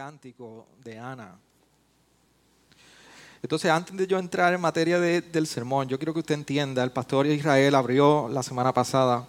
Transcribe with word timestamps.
Cántico 0.00 0.66
de 0.82 0.98
Ana. 0.98 1.34
Entonces, 3.42 3.70
antes 3.70 3.94
de 3.94 4.06
yo 4.06 4.18
entrar 4.18 4.54
en 4.54 4.60
materia 4.60 4.98
de- 4.98 5.20
del 5.20 5.46
sermón, 5.46 5.88
yo 5.88 5.98
quiero 5.98 6.14
que 6.14 6.20
usted 6.20 6.36
entienda, 6.36 6.82
el 6.82 6.90
pastor 6.90 7.26
Israel 7.26 7.74
abrió 7.74 8.26
la 8.30 8.42
semana 8.42 8.72
pasada 8.72 9.26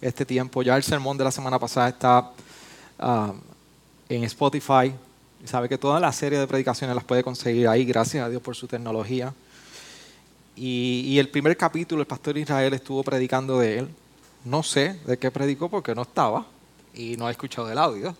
este 0.00 0.26
tiempo, 0.26 0.62
ya 0.62 0.76
el 0.76 0.82
sermón 0.82 1.16
de 1.16 1.22
la 1.22 1.30
semana 1.30 1.60
pasada 1.60 1.90
está 1.90 2.32
ah, 2.98 3.32
en 4.08 4.24
Spotify, 4.24 4.92
sabe 5.44 5.68
que 5.68 5.78
toda 5.78 6.00
la 6.00 6.12
serie 6.12 6.40
de 6.40 6.46
predicaciones 6.48 6.96
las 6.96 7.04
puede 7.04 7.22
conseguir 7.22 7.68
ahí, 7.68 7.84
gracias 7.84 8.24
a 8.26 8.28
Dios 8.28 8.42
por 8.42 8.56
su 8.56 8.66
tecnología. 8.66 9.32
Y, 10.56 11.02
y 11.06 11.20
el 11.20 11.28
primer 11.28 11.56
capítulo, 11.56 12.00
el 12.02 12.08
pastor 12.08 12.36
Israel 12.36 12.74
estuvo 12.74 13.04
predicando 13.04 13.60
de 13.60 13.78
él. 13.78 13.88
No 14.44 14.64
sé 14.64 14.98
de 15.06 15.16
qué 15.18 15.30
predicó 15.30 15.68
porque 15.68 15.94
no 15.94 16.02
estaba 16.02 16.46
y 16.94 17.16
no 17.16 17.28
he 17.28 17.30
escuchado 17.30 17.70
el 17.70 17.78
audio 17.78 18.16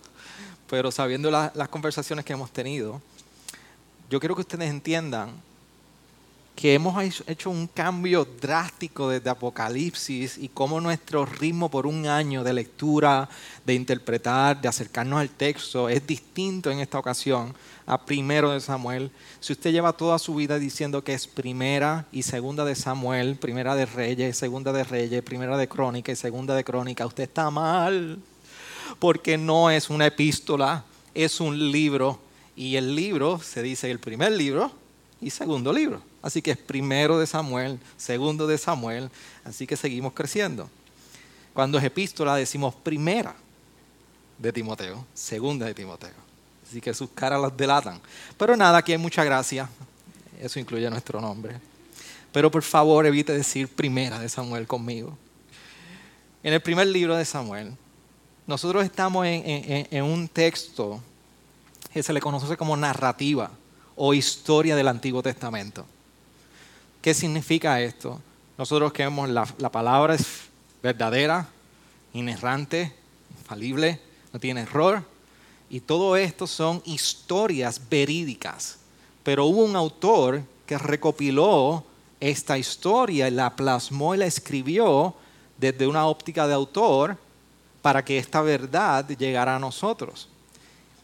pero 0.71 0.91
sabiendo 0.93 1.31
la- 1.31 1.53
las 1.55 1.69
conversaciones 1.69 2.25
que 2.25 2.33
hemos 2.33 2.51
tenido, 2.53 3.03
yo 4.09 4.21
quiero 4.21 4.35
que 4.37 4.43
ustedes 4.43 4.71
entiendan 4.71 5.31
que 6.55 6.75
hemos 6.75 7.23
hecho 7.27 7.49
un 7.51 7.67
cambio 7.67 8.27
drástico 8.41 9.09
desde 9.09 9.31
Apocalipsis 9.31 10.37
y 10.37 10.49
cómo 10.49 10.81
nuestro 10.81 11.25
ritmo 11.25 11.71
por 11.71 11.87
un 11.87 12.07
año 12.07 12.45
de 12.45 12.53
lectura, 12.53 13.29
de 13.65 13.75
interpretar, 13.75 14.61
de 14.61 14.69
acercarnos 14.69 15.21
al 15.21 15.31
texto 15.31 15.89
es 15.89 16.07
distinto 16.07 16.71
en 16.71 16.81
esta 16.81 16.99
ocasión 16.99 17.55
a 17.87 18.05
primero 18.05 18.51
de 18.51 18.61
Samuel. 18.61 19.11
Si 19.41 19.53
usted 19.55 19.73
lleva 19.73 19.95
toda 19.95 20.19
su 20.19 20.35
vida 20.35 20.59
diciendo 20.59 21.03
que 21.03 21.15
es 21.15 21.27
primera 21.27 22.07
y 22.13 22.23
segunda 22.23 22.65
de 22.65 22.75
Samuel, 22.75 23.37
primera 23.37 23.75
de 23.75 23.87
Reyes, 23.87 24.37
segunda 24.37 24.71
de 24.73 24.85
Reyes, 24.85 25.23
primera 25.23 25.57
de 25.57 25.67
Crónica 25.69 26.13
y 26.13 26.17
segunda 26.17 26.55
de 26.55 26.63
Crónica, 26.63 27.07
usted 27.07 27.25
está 27.25 27.51
mal 27.51 28.19
porque 29.01 29.37
no 29.37 29.71
es 29.71 29.91
una 29.91 30.07
epístola, 30.07 30.85
es 31.15 31.41
un 31.41 31.73
libro. 31.73 32.21
Y 32.55 32.77
el 32.77 32.95
libro 32.95 33.41
se 33.41 33.63
dice 33.63 33.91
el 33.91 33.99
primer 33.99 34.33
libro 34.33 34.71
y 35.21 35.31
segundo 35.31 35.73
libro. 35.73 36.03
Así 36.23 36.43
que 36.43 36.53
es 36.53 36.59
primero 36.59 37.19
de 37.19 37.27
Samuel, 37.27 37.81
segundo 37.97 38.47
de 38.47 38.59
Samuel. 38.59 39.11
Así 39.45 39.67
que 39.67 39.77
seguimos 39.77 40.13
creciendo. 40.13 40.69
Cuando 41.55 41.79
es 41.79 41.85
epístola 41.85 42.37
decimos 42.37 42.75
primera 42.75 43.35
de 44.39 44.53
Timoteo, 44.53 45.05
segunda 45.15 45.67
de 45.67 45.75
Timoteo. 45.75 46.15
Así 46.69 46.81
que 46.81 46.95
sus 46.95 47.11
caras 47.11 47.41
las 47.41 47.57
delatan. 47.57 48.01
Pero 48.37 48.57
nada, 48.57 48.79
aquí 48.79 48.93
hay 48.93 48.99
mucha 48.99 49.25
gracia. 49.25 49.69
Eso 50.41 50.61
incluye 50.61 50.89
nuestro 50.91 51.21
nombre. 51.21 51.57
Pero 52.33 52.51
por 52.51 52.63
favor 52.63 53.07
evite 53.07 53.33
decir 53.33 53.67
primera 53.67 54.19
de 54.19 54.29
Samuel 54.29 54.67
conmigo. 54.67 55.17
En 56.43 56.53
el 56.53 56.61
primer 56.61 56.87
libro 56.87 57.17
de 57.17 57.25
Samuel, 57.25 57.77
nosotros 58.51 58.85
estamos 58.85 59.25
en, 59.29 60.03
un 60.03 60.27
texto 60.27 61.01
que 61.93 62.03
se 62.03 62.13
le 62.13 62.21
conoce 62.21 62.57
como 62.57 62.77
narrativa 62.77 63.49
o 63.95 64.13
historia 64.13 64.75
del 64.75 64.89
Antiguo 64.89 65.23
Testamento. 65.23 65.87
¿Qué 67.01 67.15
significa 67.15 67.81
esto? 67.81 68.21
Nosotros 68.59 68.93
creemos 68.93 69.29
la, 69.29 69.47
la 69.59 69.71
palabra 69.71 70.17
es 70.17 70.27
verdadera, 70.83 71.47
inerrante, 72.13 72.93
infalible, 73.39 74.01
no 74.33 74.41
tiene 74.41 74.63
error. 74.63 75.05
Y 75.71 75.79
todo 75.79 76.17
esto 76.17 76.49
son 76.49 76.83
historias 76.85 77.81
verídicas. 77.89 78.79
Pero 79.23 79.45
hubo 79.45 79.63
un 79.63 79.77
autor 79.77 80.43
que 80.67 80.77
recopiló 80.77 81.85
esta 82.19 82.59
historia 82.59 83.31
la 83.31 83.55
plasmó 83.55 84.17
y 84.17 84.19
la 84.19 84.27
escribió 84.27 85.15
desde 85.57 85.87
una 85.87 86.07
óptica 86.07 86.49
de 86.49 86.55
autor 86.55 87.17
para 87.83 88.05
que 88.05 88.19
esta 88.19 88.43
verdad 88.43 89.07
llegara 89.09 89.57
a 89.57 89.59
nosotros, 89.59 90.29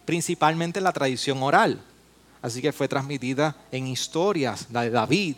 principalmente 0.04 0.78
en 0.78 0.84
la 0.84 0.92
tradición 0.92 1.42
oral. 1.42 1.80
Así 2.42 2.62
que 2.62 2.72
fue 2.72 2.86
transmitida 2.86 3.56
en 3.72 3.86
historias, 3.86 4.68
la 4.70 4.82
de 4.82 4.90
David, 4.90 5.36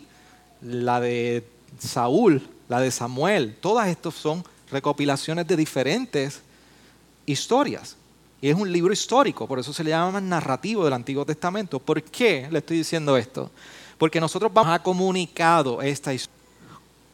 la 0.61 0.99
de 0.99 1.47
Saúl, 1.79 2.47
la 2.67 2.79
de 2.79 2.91
Samuel. 2.91 3.55
Todas 3.59 3.87
estas 3.87 4.13
son 4.13 4.43
recopilaciones 4.69 5.47
de 5.47 5.55
diferentes 5.55 6.41
historias. 7.25 7.95
Y 8.41 8.49
es 8.49 8.55
un 8.55 8.71
libro 8.71 8.93
histórico, 8.93 9.47
por 9.47 9.59
eso 9.59 9.73
se 9.73 9.83
le 9.83 9.89
llama 9.89 10.21
narrativo 10.21 10.85
del 10.85 10.93
Antiguo 10.93 11.25
Testamento. 11.25 11.79
¿Por 11.79 12.01
qué 12.03 12.47
le 12.49 12.59
estoy 12.59 12.77
diciendo 12.77 13.17
esto? 13.17 13.51
Porque 13.97 14.21
nosotros 14.21 14.53
vamos 14.53 14.73
a 14.73 14.81
comunicado 14.81 15.81
esta 15.81 16.13
historia. 16.13 16.38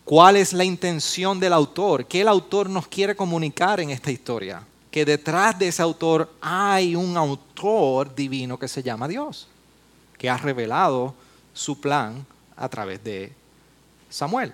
¿Cuál 0.05 0.35
es 0.35 0.53
la 0.53 0.63
intención 0.63 1.39
del 1.39 1.51
autor? 1.51 2.05
¿Qué 2.05 2.21
el 2.21 2.27
autor 2.27 2.69
nos 2.69 2.88
quiere 2.88 3.16
comunicar 3.16 3.79
en 3.79 3.89
esta 3.89 4.11
historia? 4.11 4.61
Que 4.91 5.03
detrás 5.03 5.57
de 5.57 5.67
ese 5.67 5.81
autor 5.81 6.31
hay 6.39 6.95
un 6.95 7.17
autor 7.17 8.13
divino 8.13 8.59
que 8.59 8.67
se 8.67 8.83
llama 8.83 9.07
Dios, 9.07 9.47
que 10.19 10.29
ha 10.29 10.38
revelado 10.38 11.16
su 11.55 11.81
plan 11.81 12.23
a 12.55 12.69
través 12.69 13.03
de 13.03 13.33
Samuel. 14.07 14.53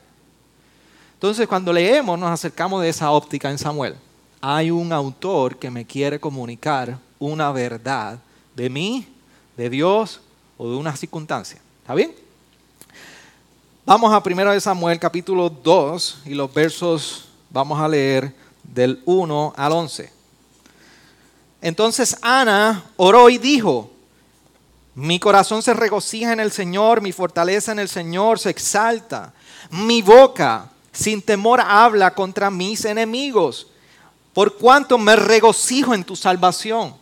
Entonces, 1.16 1.46
cuando 1.50 1.74
leemos, 1.74 2.18
nos 2.18 2.32
acercamos 2.32 2.82
de 2.82 2.88
esa 2.88 3.12
óptica 3.12 3.52
en 3.52 3.58
Samuel. 3.58 3.96
Hay 4.40 4.72
un 4.72 4.94
autor 4.94 5.58
que 5.58 5.70
me 5.70 5.86
quiere 5.86 6.18
comunicar 6.18 6.98
una 7.20 7.52
verdad 7.52 8.20
de 8.56 8.70
mí, 8.70 9.06
de 9.58 9.70
Dios 9.70 10.22
o 10.58 10.72
de 10.72 10.78
una 10.78 10.96
circunstancia. 10.96 11.60
¿Está 11.82 11.94
bien? 11.94 12.21
Vamos 13.84 14.14
a 14.14 14.22
1 14.24 14.52
de 14.52 14.62
Samuel 14.62 15.00
capítulo 15.00 15.50
2 15.50 16.20
y 16.26 16.36
los 16.36 16.54
versos 16.54 17.26
vamos 17.50 17.82
a 17.82 17.88
leer 17.88 18.32
del 18.62 19.02
1 19.06 19.56
al 19.58 19.72
11. 19.72 20.14
Entonces 21.64 22.16
Ana 22.22 22.84
oró 22.96 23.28
y 23.28 23.40
dijo, 23.40 23.90
mi 24.94 25.18
corazón 25.20 25.64
se 25.64 25.74
regocija 25.74 26.32
en 26.32 26.40
el 26.40 26.52
Señor, 26.52 27.02
mi 27.02 27.12
fortaleza 27.12 27.72
en 27.72 27.80
el 27.80 27.90
Señor 27.90 28.38
se 28.38 28.52
exalta. 28.52 29.34
Mi 29.72 30.04
boca 30.04 30.70
sin 30.92 31.20
temor 31.20 31.60
habla 31.60 32.14
contra 32.14 32.52
mis 32.52 32.86
enemigos, 32.86 33.66
por 34.32 34.58
cuanto 34.58 35.00
me 35.00 35.16
regocijo 35.16 35.96
en 35.96 36.04
tu 36.04 36.16
salvación. 36.16 36.94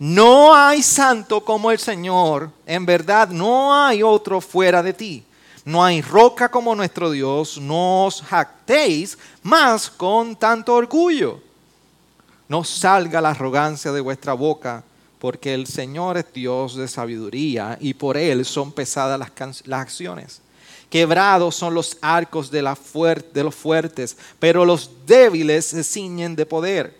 No 0.00 0.52
hay 0.52 0.82
santo 0.82 1.44
como 1.44 1.70
el 1.70 1.78
Señor, 1.78 2.50
en 2.66 2.84
verdad 2.84 3.28
no 3.28 3.72
hay 3.72 4.02
otro 4.02 4.40
fuera 4.40 4.82
de 4.82 4.92
ti. 4.92 5.24
No 5.64 5.82
hay 5.82 6.02
roca 6.02 6.50
como 6.50 6.74
nuestro 6.74 7.10
Dios, 7.10 7.58
no 7.58 8.06
os 8.06 8.20
jactéis 8.20 9.16
más 9.42 9.88
con 9.90 10.36
tanto 10.36 10.74
orgullo. 10.74 11.40
No 12.48 12.62
salga 12.64 13.22
la 13.22 13.30
arrogancia 13.30 13.90
de 13.90 14.02
vuestra 14.02 14.34
boca, 14.34 14.84
porque 15.18 15.54
el 15.54 15.66
Señor 15.66 16.18
es 16.18 16.26
Dios 16.34 16.76
de 16.76 16.86
sabiduría 16.86 17.78
y 17.80 17.94
por 17.94 18.18
Él 18.18 18.44
son 18.44 18.72
pesadas 18.72 19.18
las, 19.18 19.80
acciones. 19.80 20.42
Quebrados 20.90 21.56
son 21.56 21.72
los 21.72 21.96
arcos 22.02 22.50
de 22.50 22.60
los 22.60 23.54
fuertes, 23.54 24.16
pero 24.38 24.66
los 24.66 24.90
débiles 25.06 25.64
se 25.64 25.82
ciñen 25.82 26.36
de 26.36 26.44
poder. 26.44 26.94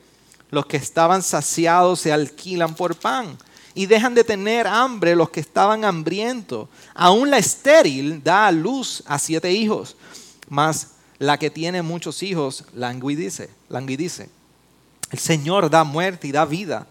Los 0.50 0.64
que 0.64 0.78
estaban 0.78 1.22
saciados 1.22 2.00
se 2.00 2.12
alquilan 2.12 2.74
por 2.74 2.96
pan 2.96 3.36
y 3.74 3.86
dejan 3.86 4.14
de 4.14 4.24
tener 4.24 4.66
hambre 4.66 5.16
los 5.16 5.30
que 5.30 5.40
estaban 5.40 5.84
hambrientos. 5.84 6.68
Aún 6.94 7.30
la 7.30 7.38
estéril 7.38 8.22
da 8.22 8.46
a 8.46 8.52
luz 8.52 9.02
a 9.06 9.18
siete 9.18 9.52
hijos, 9.52 9.96
mas 10.48 10.92
la 11.18 11.38
que 11.38 11.50
tiene 11.50 11.82
muchos 11.82 12.22
hijos 12.22 12.64
languidice, 12.74 13.50
languidice. 13.68 14.28
El 15.10 15.18
Señor 15.18 15.70
da 15.70 15.84
muerte 15.84 16.28
y 16.28 16.32
da 16.32 16.44
vida, 16.44 16.86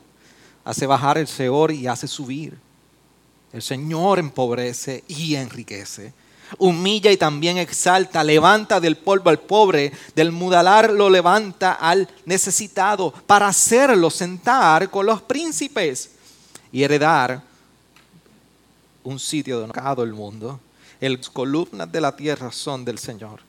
hace 0.65 0.85
bajar 0.85 1.17
el 1.17 1.27
Seor 1.27 1.71
y 1.71 1.87
hace 1.87 2.07
subir. 2.07 2.57
El 3.53 3.61
Señor 3.61 4.19
empobrece 4.19 5.03
y 5.07 5.35
enriquece. 5.35 6.13
Humilla 6.57 7.11
y 7.11 7.17
también 7.17 7.57
exalta, 7.57 8.23
levanta 8.23 8.79
del 8.79 8.97
polvo 8.97 9.29
al 9.29 9.39
pobre, 9.39 9.91
del 10.15 10.31
mudalar 10.31 10.91
lo 10.91 11.09
levanta 11.09 11.73
al 11.73 12.09
necesitado, 12.25 13.11
para 13.25 13.47
hacerlo 13.47 14.09
sentar 14.09 14.89
con 14.89 15.05
los 15.05 15.21
príncipes 15.21 16.11
y 16.73 16.83
heredar 16.83 17.41
un 19.03 19.19
sitio 19.19 19.59
donde 19.59 20.03
el 20.03 20.13
mundo. 20.13 20.59
Las 20.99 21.29
columnas 21.29 21.91
de 21.91 22.01
la 22.01 22.15
tierra 22.15 22.51
son 22.51 22.83
del 22.83 22.97
Señor 22.97 23.41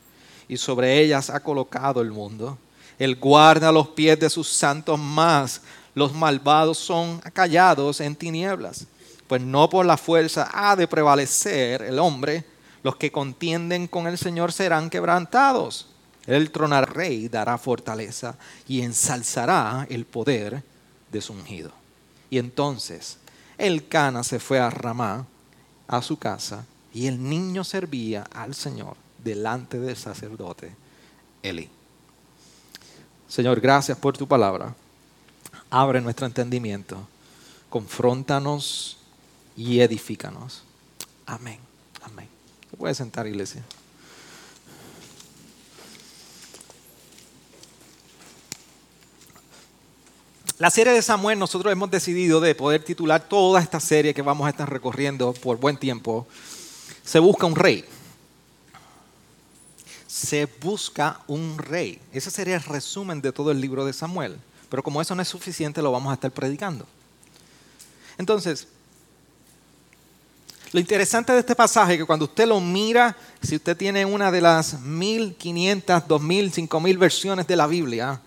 y 0.47 0.57
sobre 0.57 0.99
ellas 1.01 1.29
ha 1.29 1.39
colocado 1.39 2.01
el 2.01 2.11
mundo. 2.11 2.57
Él 2.99 3.15
guarda 3.15 3.71
los 3.71 3.89
pies 3.89 4.19
de 4.19 4.29
sus 4.29 4.47
santos 4.47 4.99
más. 4.99 5.61
los 5.95 6.13
malvados 6.13 6.77
son 6.77 7.19
callados 7.33 7.99
en 8.01 8.15
tinieblas. 8.15 8.85
Pues 9.27 9.41
no 9.41 9.69
por 9.69 9.85
la 9.85 9.97
fuerza 9.97 10.49
ha 10.53 10.75
de 10.75 10.87
prevalecer 10.87 11.81
el 11.81 11.97
hombre, 11.99 12.45
los 12.83 12.97
que 12.97 13.11
contienden 13.11 13.87
con 13.87 14.05
el 14.05 14.17
Señor 14.17 14.51
serán 14.51 14.89
quebrantados. 14.89 15.87
Él 16.27 16.51
tronará 16.51 16.85
rey, 16.85 17.27
dará 17.27 17.57
fortaleza 17.57 18.35
y 18.67 18.81
ensalzará 18.81 19.87
el 19.89 20.05
poder 20.05 20.61
de 21.11 21.21
su 21.21 21.33
ungido. 21.33 21.84
Y 22.35 22.37
entonces 22.37 23.17
el 23.57 23.87
Cana 23.87 24.21
se 24.21 24.41
fue 24.41 24.59
a 24.59 24.69
Ramá, 24.69 25.25
a 25.87 26.01
su 26.01 26.19
casa, 26.19 26.65
y 26.93 27.07
el 27.07 27.23
niño 27.23 27.63
servía 27.63 28.23
al 28.23 28.53
Señor 28.53 28.97
delante 29.23 29.79
del 29.79 29.95
sacerdote 29.95 30.75
Eli. 31.41 31.69
Señor, 33.29 33.61
gracias 33.61 33.97
por 33.97 34.17
tu 34.17 34.27
palabra. 34.27 34.75
Abre 35.69 36.01
nuestro 36.01 36.25
entendimiento. 36.25 37.07
Confróntanos 37.69 38.97
y 39.55 39.79
edifícanos. 39.79 40.63
Amén. 41.25 41.59
Amén. 42.03 42.27
¿Se 42.69 42.75
puede 42.75 42.95
sentar, 42.95 43.27
iglesia? 43.27 43.63
La 50.57 50.69
serie 50.69 50.93
de 50.93 51.01
Samuel, 51.01 51.37
nosotros 51.37 51.69
hemos 51.69 51.91
decidido 51.91 52.39
de 52.39 52.55
poder 52.55 52.81
titular 52.81 53.27
toda 53.27 53.61
esta 53.61 53.81
serie 53.81 54.13
que 54.13 54.21
vamos 54.21 54.47
a 54.47 54.51
estar 54.51 54.69
recorriendo 54.69 55.33
por 55.33 55.57
buen 55.57 55.75
tiempo. 55.75 56.25
Se 57.03 57.19
busca 57.19 57.45
un 57.45 57.57
rey. 57.57 57.83
Se 60.07 60.45
busca 60.61 61.19
un 61.27 61.57
rey. 61.57 61.99
Ese 62.13 62.31
sería 62.31 62.55
el 62.55 62.63
resumen 62.63 63.21
de 63.21 63.33
todo 63.33 63.51
el 63.51 63.59
libro 63.59 63.83
de 63.83 63.91
Samuel. 63.91 64.37
Pero 64.69 64.81
como 64.81 65.01
eso 65.01 65.13
no 65.13 65.21
es 65.21 65.27
suficiente, 65.27 65.81
lo 65.81 65.91
vamos 65.91 66.09
a 66.11 66.13
estar 66.13 66.31
predicando. 66.31 66.87
Entonces, 68.17 68.65
lo 70.71 70.79
interesante 70.79 71.33
de 71.33 71.39
este 71.39 71.53
pasaje 71.53 71.93
es 71.93 71.99
que 71.99 72.05
cuando 72.05 72.23
usted 72.23 72.47
lo 72.47 72.61
mira, 72.61 73.17
si 73.41 73.57
usted 73.57 73.75
tiene 73.75 74.05
una 74.05 74.31
de 74.31 74.39
las 74.39 74.79
1500, 74.79 76.07
2000, 76.07 76.53
5000 76.53 76.97
versiones 76.97 77.45
de 77.45 77.55
la 77.57 77.67
Biblia, 77.67 78.21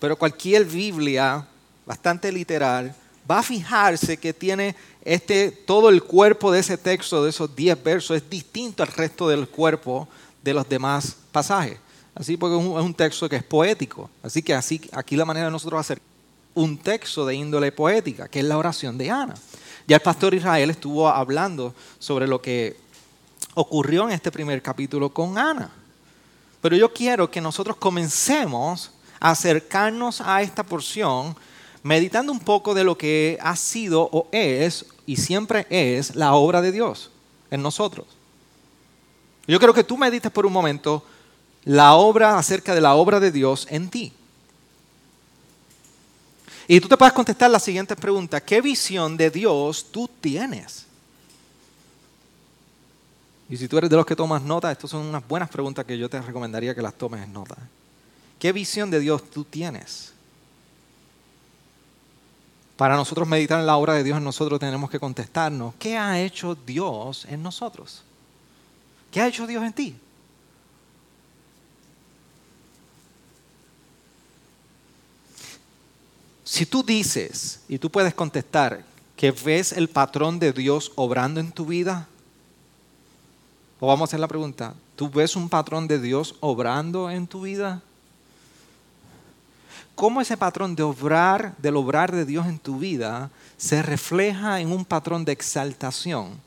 pero 0.00 0.16
cualquier 0.16 0.64
Biblia 0.64 1.46
bastante 1.86 2.32
literal 2.32 2.94
va 3.30 3.38
a 3.38 3.42
fijarse 3.42 4.16
que 4.16 4.32
tiene 4.32 4.74
este, 5.04 5.50
todo 5.50 5.88
el 5.88 6.02
cuerpo 6.02 6.50
de 6.50 6.60
ese 6.60 6.76
texto, 6.76 7.22
de 7.22 7.30
esos 7.30 7.54
10 7.54 7.82
versos, 7.84 8.16
es 8.16 8.28
distinto 8.28 8.82
al 8.82 8.88
resto 8.88 9.28
del 9.28 9.48
cuerpo 9.48 10.08
de 10.42 10.54
los 10.54 10.68
demás 10.68 11.16
pasajes. 11.30 11.78
Así 12.14 12.36
porque 12.36 12.56
es 12.56 12.84
un, 12.84 12.94
texto 12.94 13.28
que 13.28 13.36
es 13.36 13.44
poético. 13.44 14.10
Así 14.22 14.42
que 14.42 14.54
así, 14.54 14.80
aquí 14.92 15.16
la 15.16 15.24
manera 15.24 15.46
de 15.46 15.52
nosotros 15.52 15.80
hacer 15.80 16.00
un 16.54 16.76
texto 16.78 17.24
de 17.24 17.34
índole 17.34 17.70
poética, 17.70 18.28
que 18.28 18.40
es 18.40 18.44
la 18.44 18.58
oración 18.58 18.98
de 18.98 19.10
Ana. 19.10 19.34
Ya 19.86 19.96
el 19.96 20.02
pastor 20.02 20.34
Israel 20.34 20.70
estuvo 20.70 21.08
hablando 21.08 21.74
sobre 21.98 22.26
lo 22.26 22.42
que 22.42 22.76
ocurrió 23.54 24.04
en 24.04 24.12
este 24.12 24.32
primer 24.32 24.60
capítulo 24.60 25.10
con 25.10 25.38
Ana. 25.38 25.70
Pero 26.60 26.76
yo 26.76 26.92
quiero 26.92 27.30
que 27.30 27.40
nosotros 27.40 27.76
comencemos 27.76 28.90
acercarnos 29.20 30.20
a 30.20 30.42
esta 30.42 30.64
porción 30.64 31.36
meditando 31.82 32.32
un 32.32 32.40
poco 32.40 32.74
de 32.74 32.84
lo 32.84 32.98
que 32.98 33.38
ha 33.40 33.56
sido 33.56 34.02
o 34.12 34.28
es 34.32 34.86
y 35.06 35.16
siempre 35.16 35.66
es 35.70 36.14
la 36.16 36.34
obra 36.34 36.60
de 36.60 36.72
Dios 36.72 37.10
en 37.50 37.62
nosotros. 37.62 38.06
Yo 39.46 39.58
quiero 39.58 39.74
que 39.74 39.84
tú 39.84 39.96
medites 39.96 40.30
por 40.30 40.46
un 40.46 40.52
momento 40.52 41.04
la 41.64 41.94
obra 41.94 42.38
acerca 42.38 42.74
de 42.74 42.80
la 42.80 42.94
obra 42.94 43.20
de 43.20 43.30
Dios 43.30 43.66
en 43.70 43.90
ti. 43.90 44.12
Y 46.68 46.80
tú 46.80 46.88
te 46.88 46.96
puedes 46.96 47.12
contestar 47.12 47.50
la 47.50 47.58
siguiente 47.58 47.96
pregunta, 47.96 48.40
¿qué 48.40 48.60
visión 48.60 49.16
de 49.16 49.30
Dios 49.30 49.86
tú 49.90 50.08
tienes? 50.20 50.86
Y 53.48 53.56
si 53.56 53.66
tú 53.66 53.76
eres 53.78 53.90
de 53.90 53.96
los 53.96 54.06
que 54.06 54.14
tomas 54.14 54.42
nota, 54.42 54.70
estas 54.70 54.90
son 54.90 55.04
unas 55.06 55.26
buenas 55.26 55.48
preguntas 55.48 55.84
que 55.84 55.98
yo 55.98 56.08
te 56.08 56.22
recomendaría 56.22 56.72
que 56.72 56.82
las 56.82 56.94
tomes 56.94 57.24
en 57.24 57.32
nota. 57.32 57.56
¿Qué 58.40 58.52
visión 58.52 58.90
de 58.90 58.98
Dios 58.98 59.22
tú 59.30 59.44
tienes? 59.44 60.12
Para 62.76 62.96
nosotros 62.96 63.28
meditar 63.28 63.60
en 63.60 63.66
la 63.66 63.76
obra 63.76 63.92
de 63.92 64.02
Dios 64.02 64.16
en 64.16 64.24
nosotros 64.24 64.58
tenemos 64.58 64.88
que 64.88 64.98
contestarnos, 64.98 65.74
¿qué 65.78 65.98
ha 65.98 66.18
hecho 66.18 66.54
Dios 66.54 67.26
en 67.26 67.42
nosotros? 67.42 68.02
¿Qué 69.12 69.20
ha 69.20 69.28
hecho 69.28 69.46
Dios 69.46 69.62
en 69.62 69.72
ti? 69.74 69.96
Si 76.42 76.64
tú 76.64 76.82
dices, 76.82 77.60
y 77.68 77.78
tú 77.78 77.90
puedes 77.90 78.14
contestar, 78.14 78.82
que 79.16 79.32
ves 79.32 79.72
el 79.72 79.88
patrón 79.88 80.38
de 80.38 80.54
Dios 80.54 80.92
obrando 80.96 81.40
en 81.40 81.52
tu 81.52 81.66
vida, 81.66 82.08
o 83.78 83.86
vamos 83.86 84.08
a 84.08 84.10
hacer 84.10 84.20
la 84.20 84.28
pregunta, 84.28 84.74
¿tú 84.96 85.10
ves 85.10 85.36
un 85.36 85.50
patrón 85.50 85.86
de 85.86 86.00
Dios 86.00 86.36
obrando 86.40 87.10
en 87.10 87.26
tu 87.26 87.42
vida? 87.42 87.82
Cómo 89.94 90.20
ese 90.20 90.36
patrón 90.36 90.74
de 90.74 90.82
obrar, 90.82 91.54
del 91.58 91.76
obrar 91.76 92.12
de 92.12 92.24
Dios 92.24 92.46
en 92.46 92.58
tu 92.58 92.78
vida, 92.78 93.30
se 93.56 93.82
refleja 93.82 94.60
en 94.60 94.72
un 94.72 94.84
patrón 94.84 95.24
de 95.24 95.32
exaltación 95.32 96.40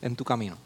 en 0.00 0.16
tu 0.16 0.24
camino. 0.24 0.56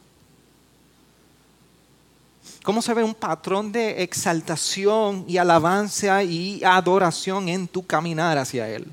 ¿Cómo 2.62 2.80
se 2.80 2.94
ve 2.94 3.02
un 3.02 3.14
patrón 3.14 3.72
de 3.72 4.02
exaltación 4.02 5.24
y 5.26 5.36
alabanza 5.36 6.22
y 6.22 6.62
adoración 6.64 7.48
en 7.48 7.66
tu 7.66 7.84
caminar 7.84 8.38
hacia 8.38 8.68
Él? 8.68 8.86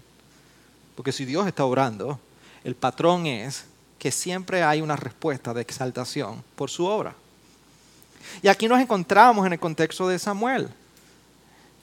Porque 0.95 1.12
si 1.12 1.24
Dios 1.24 1.47
está 1.47 1.65
obrando, 1.65 2.19
el 2.63 2.75
patrón 2.75 3.27
es 3.27 3.65
que 4.00 4.12
siempre 4.12 4.63
hay 4.63 4.81
una 4.81 4.95
respuesta 4.95 5.53
de 5.53 5.62
exaltación 5.62 6.44
por 6.56 6.69
su 6.69 6.86
obra. 6.86 7.13
Y 8.41 8.47
aquí 8.47 8.68
nos 8.68 8.80
encontramos 8.80 9.45
en 9.45 9.53
el 9.53 9.59
contexto 9.59 10.07
de 10.07 10.18
Samuel. 10.18 10.69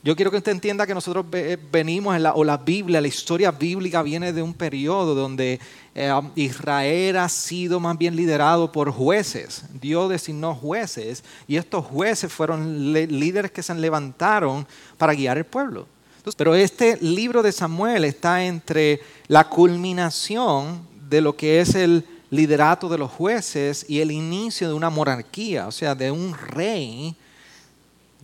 Yo 0.06 0.14
quiero 0.14 0.30
que 0.30 0.36
usted 0.36 0.52
entienda 0.52 0.86
que 0.86 0.94
nosotros 0.94 1.26
eh, 1.32 1.58
venimos, 1.72 2.14
en 2.14 2.22
la, 2.22 2.34
o 2.34 2.44
la 2.44 2.58
Biblia, 2.58 3.00
la 3.00 3.08
historia 3.08 3.50
bíblica 3.50 4.04
viene 4.04 4.32
de 4.32 4.40
un 4.40 4.54
periodo 4.54 5.16
donde 5.16 5.58
eh, 5.96 6.20
Israel 6.36 7.16
ha 7.16 7.28
sido 7.28 7.80
más 7.80 7.98
bien 7.98 8.14
liderado 8.14 8.70
por 8.70 8.92
jueces. 8.92 9.64
Dios 9.80 10.08
designó 10.08 10.54
jueces 10.54 11.24
y 11.48 11.56
estos 11.56 11.86
jueces 11.86 12.32
fueron 12.32 12.92
líderes 12.92 13.50
que 13.50 13.64
se 13.64 13.74
levantaron 13.74 14.64
para 14.96 15.12
guiar 15.12 15.38
el 15.38 15.44
pueblo. 15.44 15.88
pero 16.36 16.54
este 16.54 16.98
libro 16.98 17.42
de 17.42 17.50
Samuel 17.50 18.04
está 18.04 18.44
entre 18.44 19.00
la 19.26 19.48
culminación 19.48 20.86
de 21.10 21.20
lo 21.20 21.34
que 21.34 21.60
es 21.60 21.74
el 21.74 22.04
liderato 22.30 22.88
de 22.88 22.98
los 22.98 23.10
jueces 23.10 23.84
y 23.88 23.98
el 23.98 24.12
inicio 24.12 24.68
de 24.68 24.74
una 24.74 24.88
monarquía, 24.88 25.66
o 25.66 25.72
sea, 25.72 25.96
de 25.96 26.12
un 26.12 26.32
rey 26.32 27.16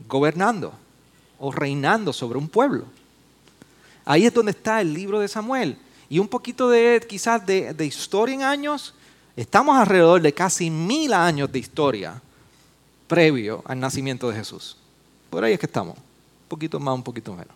gobernando 0.06 0.74
o 1.44 1.50
reinando 1.50 2.12
sobre 2.12 2.38
un 2.38 2.48
pueblo. 2.48 2.84
Ahí 4.04 4.26
es 4.26 4.32
donde 4.32 4.52
está 4.52 4.80
el 4.80 4.94
libro 4.94 5.18
de 5.18 5.26
Samuel. 5.26 5.76
Y 6.08 6.20
un 6.20 6.28
poquito 6.28 6.70
de 6.70 7.04
quizás 7.08 7.44
de, 7.44 7.84
historia 7.84 8.34
en 8.36 8.42
años, 8.42 8.94
estamos 9.36 9.76
alrededor 9.76 10.22
de 10.22 10.32
casi 10.32 10.70
mil 10.70 11.12
años 11.12 11.50
de 11.50 11.58
historia 11.58 12.22
previo 13.08 13.60
al 13.66 13.80
nacimiento 13.80 14.30
de 14.30 14.36
Jesús. 14.36 14.76
Por 15.30 15.42
ahí 15.42 15.54
es 15.54 15.58
que 15.58 15.66
estamos, 15.66 15.96
un 15.96 16.48
poquito 16.48 16.78
más, 16.78 16.94
un 16.94 17.02
poquito 17.02 17.32
menos. 17.32 17.54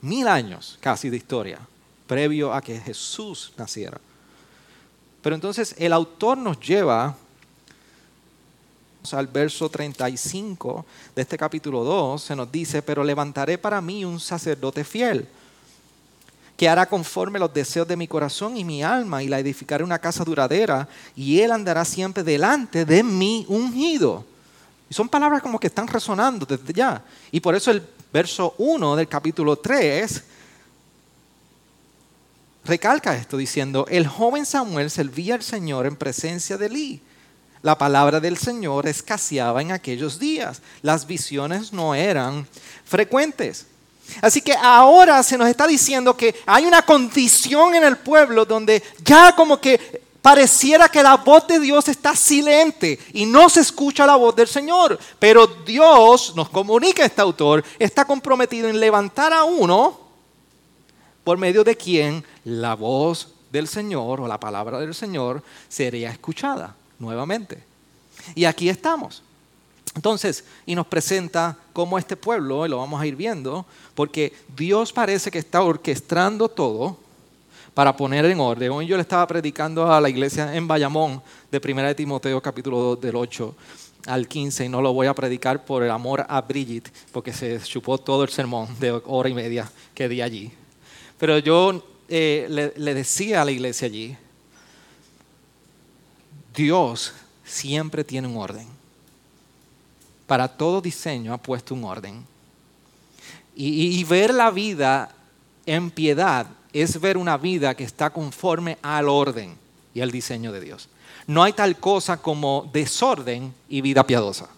Mil 0.00 0.26
años 0.26 0.78
casi 0.80 1.10
de 1.10 1.18
historia 1.18 1.60
previo 2.08 2.52
a 2.52 2.60
que 2.60 2.80
Jesús 2.80 3.52
naciera. 3.56 4.00
Pero 5.22 5.36
entonces 5.36 5.76
el 5.78 5.92
autor 5.92 6.38
nos 6.38 6.58
lleva 6.58 7.16
al 9.12 9.26
verso 9.26 9.68
35 9.68 10.86
de 11.14 11.22
este 11.22 11.36
capítulo 11.36 11.82
2, 11.82 12.22
se 12.22 12.36
nos 12.36 12.50
dice, 12.50 12.82
pero 12.82 13.02
levantaré 13.02 13.58
para 13.58 13.80
mí 13.80 14.04
un 14.04 14.20
sacerdote 14.20 14.84
fiel, 14.84 15.26
que 16.56 16.68
hará 16.68 16.86
conforme 16.86 17.40
los 17.40 17.52
deseos 17.52 17.88
de 17.88 17.96
mi 17.96 18.06
corazón 18.06 18.56
y 18.56 18.62
mi 18.62 18.82
alma, 18.82 19.22
y 19.22 19.28
la 19.28 19.40
edificaré 19.40 19.82
una 19.82 19.98
casa 19.98 20.22
duradera, 20.22 20.88
y 21.16 21.40
él 21.40 21.50
andará 21.50 21.84
siempre 21.84 22.22
delante 22.22 22.84
de 22.84 23.02
mi 23.02 23.44
ungido. 23.48 24.24
Y 24.88 24.94
son 24.94 25.08
palabras 25.08 25.42
como 25.42 25.58
que 25.58 25.66
están 25.66 25.88
resonando 25.88 26.46
desde 26.46 26.72
ya. 26.72 27.02
Y 27.32 27.40
por 27.40 27.56
eso 27.56 27.72
el 27.72 27.82
verso 28.12 28.54
1 28.58 28.94
del 28.94 29.08
capítulo 29.08 29.56
3 29.56 30.22
recalca 32.64 33.16
esto 33.16 33.36
diciendo, 33.36 33.86
el 33.88 34.06
joven 34.06 34.46
Samuel 34.46 34.90
servía 34.90 35.34
al 35.34 35.42
Señor 35.42 35.86
en 35.86 35.96
presencia 35.96 36.56
de 36.56 36.66
Eli 36.66 37.02
la 37.62 37.78
palabra 37.78 38.20
del 38.20 38.36
Señor 38.36 38.86
escaseaba 38.86 39.62
en 39.62 39.72
aquellos 39.72 40.18
días. 40.18 40.60
Las 40.82 41.06
visiones 41.06 41.72
no 41.72 41.94
eran 41.94 42.46
frecuentes. 42.84 43.66
Así 44.20 44.42
que 44.42 44.54
ahora 44.54 45.22
se 45.22 45.38
nos 45.38 45.48
está 45.48 45.66
diciendo 45.66 46.16
que 46.16 46.34
hay 46.44 46.66
una 46.66 46.82
condición 46.82 47.74
en 47.74 47.84
el 47.84 47.96
pueblo 47.96 48.44
donde 48.44 48.82
ya 49.04 49.34
como 49.34 49.60
que 49.60 50.02
pareciera 50.20 50.88
que 50.88 51.02
la 51.02 51.16
voz 51.16 51.46
de 51.46 51.60
Dios 51.60 51.88
está 51.88 52.14
silente 52.16 52.98
y 53.12 53.26
no 53.26 53.48
se 53.48 53.60
escucha 53.60 54.06
la 54.06 54.16
voz 54.16 54.34
del 54.34 54.48
Señor. 54.48 54.98
Pero 55.20 55.46
Dios, 55.46 56.34
nos 56.34 56.48
comunica 56.48 57.04
este 57.04 57.22
autor, 57.22 57.64
está 57.78 58.04
comprometido 58.04 58.68
en 58.68 58.80
levantar 58.80 59.32
a 59.32 59.44
uno 59.44 60.00
por 61.22 61.38
medio 61.38 61.62
de 61.62 61.76
quien 61.76 62.24
la 62.44 62.74
voz 62.74 63.28
del 63.52 63.68
Señor 63.68 64.20
o 64.20 64.26
la 64.26 64.40
palabra 64.40 64.80
del 64.80 64.94
Señor 64.94 65.42
sería 65.68 66.10
escuchada 66.10 66.74
nuevamente. 66.98 67.62
Y 68.34 68.44
aquí 68.44 68.68
estamos. 68.68 69.22
Entonces, 69.94 70.44
y 70.64 70.74
nos 70.74 70.86
presenta 70.86 71.56
cómo 71.72 71.98
este 71.98 72.16
pueblo, 72.16 72.64
y 72.64 72.68
lo 72.68 72.78
vamos 72.78 73.00
a 73.00 73.06
ir 73.06 73.14
viendo, 73.14 73.66
porque 73.94 74.32
Dios 74.56 74.92
parece 74.92 75.30
que 75.30 75.38
está 75.38 75.62
orquestando 75.62 76.48
todo 76.48 76.96
para 77.74 77.94
poner 77.96 78.24
en 78.24 78.40
orden. 78.40 78.70
Hoy 78.70 78.86
yo 78.86 78.96
le 78.96 79.02
estaba 79.02 79.26
predicando 79.26 79.90
a 79.90 80.00
la 80.00 80.08
iglesia 80.08 80.54
en 80.54 80.66
Bayamón 80.66 81.22
de 81.50 81.60
1 81.62 81.82
de 81.82 81.94
Timoteo 81.94 82.40
capítulo 82.40 82.78
2 82.78 83.00
del 83.00 83.16
8 83.16 83.54
al 84.06 84.26
15 84.26 84.64
y 84.64 84.68
no 84.68 84.82
lo 84.82 84.92
voy 84.92 85.06
a 85.06 85.14
predicar 85.14 85.64
por 85.64 85.82
el 85.82 85.90
amor 85.90 86.24
a 86.28 86.40
Brigitte 86.40 86.90
porque 87.12 87.32
se 87.32 87.60
chupó 87.60 87.98
todo 87.98 88.24
el 88.24 88.30
sermón 88.30 88.68
de 88.80 88.90
hora 89.06 89.28
y 89.28 89.34
media 89.34 89.70
que 89.94 90.08
di 90.08 90.20
allí. 90.20 90.52
Pero 91.18 91.38
yo 91.38 91.84
eh, 92.08 92.46
le, 92.50 92.72
le 92.76 92.94
decía 92.94 93.42
a 93.42 93.44
la 93.44 93.52
iglesia 93.52 93.86
allí, 93.86 94.16
Dios 96.54 97.12
siempre 97.44 98.04
tiene 98.04 98.28
un 98.28 98.36
orden. 98.36 98.66
Para 100.26 100.48
todo 100.48 100.80
diseño 100.80 101.32
ha 101.32 101.38
puesto 101.38 101.74
un 101.74 101.84
orden. 101.84 102.24
Y, 103.54 104.02
ver 104.04 104.32
la 104.32 104.50
vida 104.50 105.14
en 105.66 105.90
piedad 105.90 106.46
es 106.72 106.98
ver 106.98 107.18
una 107.18 107.36
vida 107.36 107.74
que 107.74 107.84
está 107.84 108.08
conforme 108.08 108.78
al 108.80 109.08
orden 109.08 109.56
y 109.94 110.00
al 110.00 110.10
diseño 110.10 110.52
de 110.52 110.60
Dios. 110.60 110.88
No 111.26 111.42
hay 111.42 111.52
tal 111.52 111.78
cosa 111.78 112.16
como 112.16 112.70
desorden 112.72 113.54
y 113.68 113.82
vida 113.82 114.06
piadosa. 114.06 114.48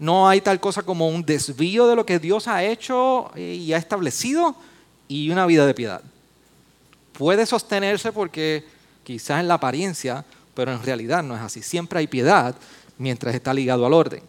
No 0.00 0.28
hay 0.28 0.40
tal 0.40 0.58
cosa 0.58 0.82
como 0.82 1.08
un 1.08 1.24
desvío 1.24 1.86
de 1.86 1.94
lo 1.94 2.04
que 2.04 2.18
Dios 2.18 2.48
ha 2.48 2.64
hecho 2.64 3.30
y 3.36 3.72
ha 3.72 3.78
establecido 3.78 4.56
y 5.06 5.30
una 5.30 5.46
vida 5.46 5.66
de 5.66 5.74
piedad. 5.74 6.02
Puede 7.12 7.46
sostenerse 7.46 8.10
porque 8.12 8.64
quizás 9.04 9.40
en 9.40 9.48
la 9.48 9.54
apariencia, 9.54 10.24
pero 10.56 10.72
en 10.72 10.82
realidad 10.82 11.22
no 11.22 11.36
es 11.36 11.42
así. 11.42 11.62
Siempre 11.62 11.98
hay 11.98 12.06
piedad 12.06 12.56
mientras 12.96 13.34
está 13.34 13.52
ligado 13.52 13.84
al 13.84 13.92
orden. 13.92 14.22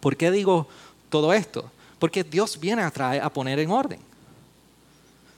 ¿Por 0.00 0.16
qué 0.16 0.30
digo 0.30 0.68
todo 1.08 1.32
esto? 1.32 1.70
Porque 1.98 2.22
Dios 2.22 2.60
viene 2.60 2.82
a, 2.82 2.90
traer, 2.90 3.22
a 3.22 3.30
poner 3.30 3.58
en 3.58 3.70
orden. 3.70 3.98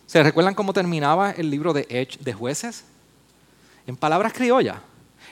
¿Se 0.09 0.21
recuerdan 0.21 0.55
cómo 0.55 0.73
terminaba 0.73 1.31
el 1.31 1.49
libro 1.49 1.73
de, 1.73 2.09
de 2.19 2.33
jueces? 2.33 2.83
En 3.87 3.97
palabras 3.97 4.33
criollas, 4.33 4.79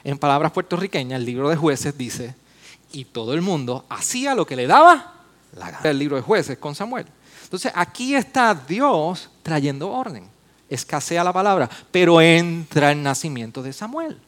en 0.04 0.18
palabras 0.18 0.52
puertorriqueñas, 0.52 1.18
el 1.18 1.26
libro 1.26 1.48
de 1.48 1.56
jueces 1.56 1.98
dice, 1.98 2.36
y 2.92 3.06
todo 3.06 3.34
el 3.34 3.42
mundo 3.42 3.84
hacía 3.88 4.36
lo 4.36 4.46
que 4.46 4.54
le 4.54 4.68
daba 4.68 5.14
la. 5.56 5.80
El 5.82 5.98
libro 5.98 6.14
de 6.14 6.22
jueces 6.22 6.58
con 6.58 6.76
Samuel. 6.76 7.06
Entonces 7.42 7.72
aquí 7.74 8.14
está 8.14 8.54
Dios 8.54 9.30
trayendo 9.42 9.90
orden. 9.90 10.28
Escasea 10.68 11.24
la 11.24 11.32
palabra, 11.32 11.68
pero 11.90 12.20
entra 12.20 12.92
el 12.92 13.02
nacimiento 13.02 13.62
de 13.62 13.72
Samuel. 13.72 14.20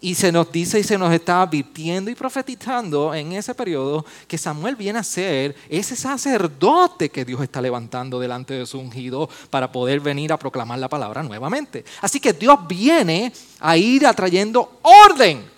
Y 0.00 0.14
se 0.14 0.30
nos 0.30 0.52
dice 0.52 0.78
y 0.78 0.84
se 0.84 0.98
nos 0.98 1.12
está 1.12 1.42
advirtiendo 1.42 2.10
y 2.10 2.14
profetizando 2.14 3.14
en 3.14 3.32
ese 3.32 3.54
periodo 3.54 4.04
que 4.28 4.36
Samuel 4.36 4.76
viene 4.76 4.98
a 4.98 5.02
ser 5.02 5.56
ese 5.68 5.96
sacerdote 5.96 7.08
que 7.08 7.24
Dios 7.24 7.40
está 7.40 7.62
levantando 7.62 8.20
delante 8.20 8.54
de 8.54 8.66
su 8.66 8.78
ungido 8.78 9.28
para 9.48 9.72
poder 9.72 10.00
venir 10.00 10.32
a 10.32 10.38
proclamar 10.38 10.78
la 10.78 10.88
palabra 10.88 11.22
nuevamente. 11.22 11.84
Así 12.02 12.20
que 12.20 12.34
Dios 12.34 12.58
viene 12.68 13.32
a 13.58 13.76
ir 13.76 14.06
atrayendo 14.06 14.80
orden 14.82 15.55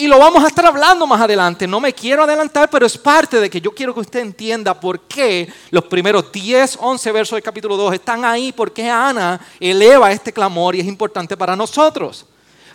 y 0.00 0.06
lo 0.06 0.18
vamos 0.18 0.42
a 0.42 0.46
estar 0.46 0.64
hablando 0.64 1.06
más 1.06 1.20
adelante. 1.20 1.66
No 1.66 1.78
me 1.78 1.92
quiero 1.92 2.22
adelantar, 2.24 2.70
pero 2.70 2.86
es 2.86 2.96
parte 2.96 3.38
de 3.38 3.50
que 3.50 3.60
yo 3.60 3.70
quiero 3.72 3.92
que 3.92 4.00
usted 4.00 4.20
entienda 4.20 4.80
por 4.80 5.00
qué 5.00 5.46
los 5.70 5.84
primeros 5.84 6.32
10, 6.32 6.78
11 6.80 7.12
versos 7.12 7.36
del 7.36 7.42
capítulo 7.42 7.76
2 7.76 7.92
están 7.92 8.24
ahí, 8.24 8.50
por 8.50 8.72
qué 8.72 8.88
Ana 8.88 9.38
eleva 9.60 10.10
este 10.10 10.32
clamor 10.32 10.74
y 10.74 10.80
es 10.80 10.86
importante 10.86 11.36
para 11.36 11.54
nosotros. 11.54 12.24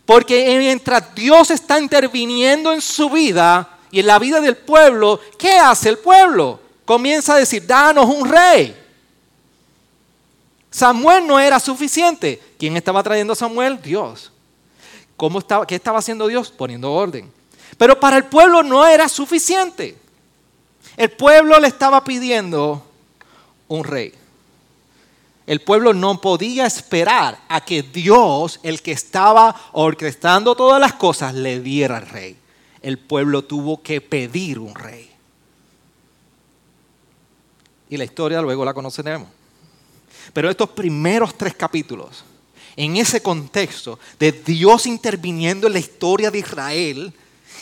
Porque 0.05 0.55
mientras 0.59 1.15
Dios 1.15 1.49
está 1.49 1.79
interviniendo 1.79 2.71
en 2.71 2.79
su 2.79 3.09
vida 3.09 3.69
y 3.89 4.01
en 4.01 4.05
la 4.05 4.19
vida 4.19 4.39
del 4.39 4.57
pueblo, 4.57 5.19
¿qué 5.35 5.57
hace 5.57 5.89
el 5.89 5.97
pueblo? 5.97 6.59
Comienza 6.85 7.33
a 7.33 7.39
decir, 7.39 7.65
danos 7.65 8.05
un 8.05 8.29
rey. 8.29 8.79
Samuel 10.69 11.25
no 11.25 11.39
era 11.39 11.59
suficiente. 11.59 12.39
¿Quién 12.59 12.77
estaba 12.77 13.01
trayendo 13.01 13.33
a 13.33 13.35
Samuel? 13.35 13.81
Dios. 13.81 14.31
¿Cómo 15.17 15.39
estaba, 15.39 15.65
¿Qué 15.65 15.75
estaba 15.75 15.99
haciendo 15.99 16.27
Dios? 16.27 16.51
Poniendo 16.51 16.91
orden. 16.91 17.31
Pero 17.77 17.99
para 17.99 18.17
el 18.17 18.25
pueblo 18.25 18.63
no 18.63 18.85
era 18.85 19.07
suficiente. 19.07 19.97
El 20.97 21.11
pueblo 21.11 21.59
le 21.59 21.67
estaba 21.67 22.03
pidiendo 22.03 22.85
un 23.67 23.83
rey. 23.83 24.13
El 25.47 25.61
pueblo 25.61 25.93
no 25.93 26.19
podía 26.21 26.65
esperar 26.65 27.39
a 27.47 27.61
que 27.61 27.83
Dios, 27.83 28.59
el 28.63 28.81
que 28.81 28.91
estaba 28.91 29.55
orquestando 29.73 30.55
todas 30.55 30.81
las 30.81 30.93
cosas, 30.93 31.33
le 31.35 31.59
diera 31.59 31.97
el 31.97 32.07
rey. 32.07 32.37
El 32.81 32.97
pueblo 32.97 33.43
tuvo 33.43 33.81
que 33.81 34.01
pedir 34.01 34.59
un 34.59 34.73
rey. 34.73 35.11
Y 37.89 37.97
la 37.97 38.05
historia 38.05 38.41
luego 38.41 38.65
la 38.65 38.73
conoceremos. 38.73 39.29
Pero 40.33 40.49
estos 40.49 40.69
primeros 40.69 41.35
tres 41.35 41.53
capítulos 41.53 42.23
en 42.77 42.97
ese 42.97 43.21
contexto 43.21 43.99
de 44.19 44.31
Dios 44.31 44.85
interviniendo 44.85 45.67
en 45.67 45.73
la 45.73 45.79
historia 45.79 46.31
de 46.31 46.39
Israel 46.39 47.13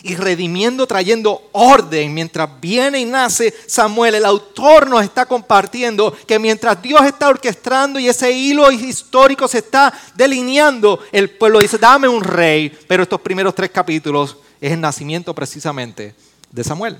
y 0.01 0.15
redimiendo, 0.15 0.85
trayendo 0.85 1.49
orden 1.53 2.13
mientras 2.13 2.49
viene 2.59 2.99
y 2.99 3.05
nace 3.05 3.53
Samuel. 3.67 4.15
El 4.15 4.25
autor 4.25 4.89
nos 4.89 5.03
está 5.03 5.25
compartiendo 5.25 6.15
que 6.27 6.39
mientras 6.39 6.81
Dios 6.81 7.03
está 7.05 7.29
orquestando 7.29 7.99
y 7.99 8.09
ese 8.09 8.31
hilo 8.31 8.69
histórico 8.71 9.47
se 9.47 9.59
está 9.59 9.93
delineando, 10.15 10.99
el 11.11 11.29
pueblo 11.29 11.59
dice, 11.59 11.77
dame 11.77 12.07
un 12.07 12.23
rey. 12.23 12.77
Pero 12.87 13.03
estos 13.03 13.21
primeros 13.21 13.55
tres 13.55 13.71
capítulos 13.71 14.37
es 14.59 14.73
el 14.73 14.81
nacimiento 14.81 15.33
precisamente 15.33 16.15
de 16.51 16.63
Samuel, 16.63 16.97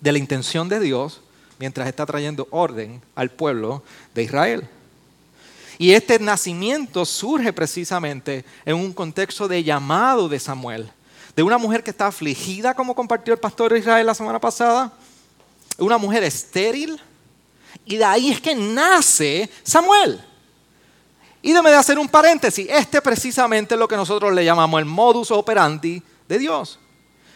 de 0.00 0.12
la 0.12 0.18
intención 0.18 0.68
de 0.68 0.80
Dios 0.80 1.20
mientras 1.58 1.88
está 1.88 2.04
trayendo 2.04 2.46
orden 2.50 3.00
al 3.14 3.30
pueblo 3.30 3.82
de 4.14 4.24
Israel. 4.24 4.68
Y 5.82 5.94
este 5.94 6.16
nacimiento 6.20 7.04
surge 7.04 7.52
precisamente 7.52 8.44
en 8.64 8.76
un 8.76 8.92
contexto 8.92 9.48
de 9.48 9.64
llamado 9.64 10.28
de 10.28 10.38
Samuel, 10.38 10.88
de 11.34 11.42
una 11.42 11.58
mujer 11.58 11.82
que 11.82 11.90
está 11.90 12.06
afligida, 12.06 12.72
como 12.72 12.94
compartió 12.94 13.34
el 13.34 13.40
pastor 13.40 13.76
Israel 13.76 14.06
la 14.06 14.14
semana 14.14 14.38
pasada, 14.38 14.92
una 15.78 15.98
mujer 15.98 16.22
estéril, 16.22 17.00
y 17.84 17.96
de 17.96 18.04
ahí 18.04 18.30
es 18.30 18.40
que 18.40 18.54
nace 18.54 19.50
Samuel. 19.64 20.24
Y 21.42 21.52
déme 21.52 21.70
de 21.70 21.76
hacer 21.78 21.98
un 21.98 22.08
paréntesis, 22.08 22.64
este 22.70 23.02
precisamente 23.02 23.76
lo 23.76 23.88
que 23.88 23.96
nosotros 23.96 24.32
le 24.32 24.44
llamamos 24.44 24.78
el 24.78 24.86
modus 24.86 25.32
operandi 25.32 26.00
de 26.28 26.38
Dios, 26.38 26.78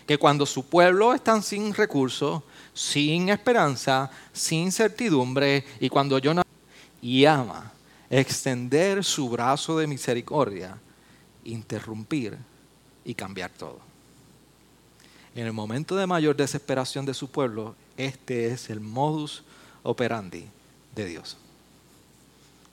que 0.06 0.18
cuando 0.18 0.46
su 0.46 0.64
pueblo 0.66 1.14
está 1.14 1.42
sin 1.42 1.74
recursos, 1.74 2.44
sin 2.72 3.28
esperanza, 3.28 4.08
sin 4.32 4.70
certidumbre, 4.70 5.64
y 5.80 5.88
cuando 5.88 6.20
yo 6.20 6.32
y 7.02 7.24
ama 7.24 7.72
extender 8.10 9.04
su 9.04 9.28
brazo 9.28 9.78
de 9.78 9.86
misericordia, 9.86 10.78
interrumpir 11.44 12.36
y 13.04 13.14
cambiar 13.14 13.50
todo. 13.50 13.80
En 15.34 15.46
el 15.46 15.52
momento 15.52 15.96
de 15.96 16.06
mayor 16.06 16.36
desesperación 16.36 17.04
de 17.04 17.14
su 17.14 17.30
pueblo, 17.30 17.74
este 17.96 18.46
es 18.48 18.70
el 18.70 18.80
modus 18.80 19.42
operandi 19.82 20.46
de 20.94 21.04
Dios. 21.06 21.36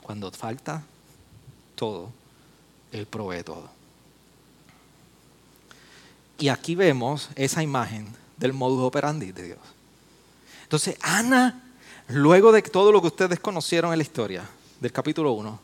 Cuando 0.01 0.31
falta 0.31 0.83
todo, 1.75 2.11
Él 2.91 3.05
provee 3.05 3.43
todo. 3.43 3.69
Y 6.37 6.49
aquí 6.49 6.75
vemos 6.75 7.29
esa 7.35 7.63
imagen 7.63 8.07
del 8.37 8.53
modus 8.53 8.83
operandi 8.83 9.31
de 9.31 9.43
Dios. 9.43 9.59
Entonces, 10.63 10.97
Ana, 11.01 11.63
luego 12.07 12.51
de 12.51 12.61
todo 12.61 12.91
lo 12.91 13.01
que 13.01 13.07
ustedes 13.07 13.39
conocieron 13.39 13.91
en 13.91 13.99
la 13.99 14.03
historia, 14.03 14.49
del 14.83 14.91
capítulo 14.91 15.31
1, 15.31 15.59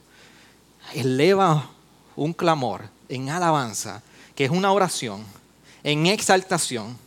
eleva 0.93 1.69
un 2.15 2.31
clamor 2.31 2.85
en 3.09 3.29
alabanza, 3.29 4.01
que 4.33 4.45
es 4.45 4.49
una 4.49 4.71
oración, 4.71 5.25
en 5.83 6.07
exaltación 6.07 6.97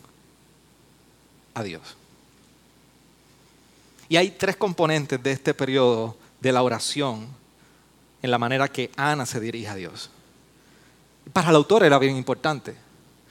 a 1.54 1.62
Dios. 1.62 1.96
Y 4.10 4.16
hay 4.16 4.32
tres 4.32 4.56
componentes 4.56 5.22
de 5.22 5.32
este 5.32 5.54
periodo 5.54 6.14
de 6.38 6.52
la 6.52 6.62
oración 6.62 7.26
en 8.20 8.30
la 8.30 8.38
manera 8.38 8.68
que 8.68 8.90
Ana 8.96 9.24
se 9.24 9.40
dirige 9.40 9.68
a 9.68 9.74
Dios. 9.74 10.10
Para 11.32 11.48
el 11.48 11.56
autor 11.56 11.82
era 11.82 11.98
bien 11.98 12.14
importante. 12.14 12.76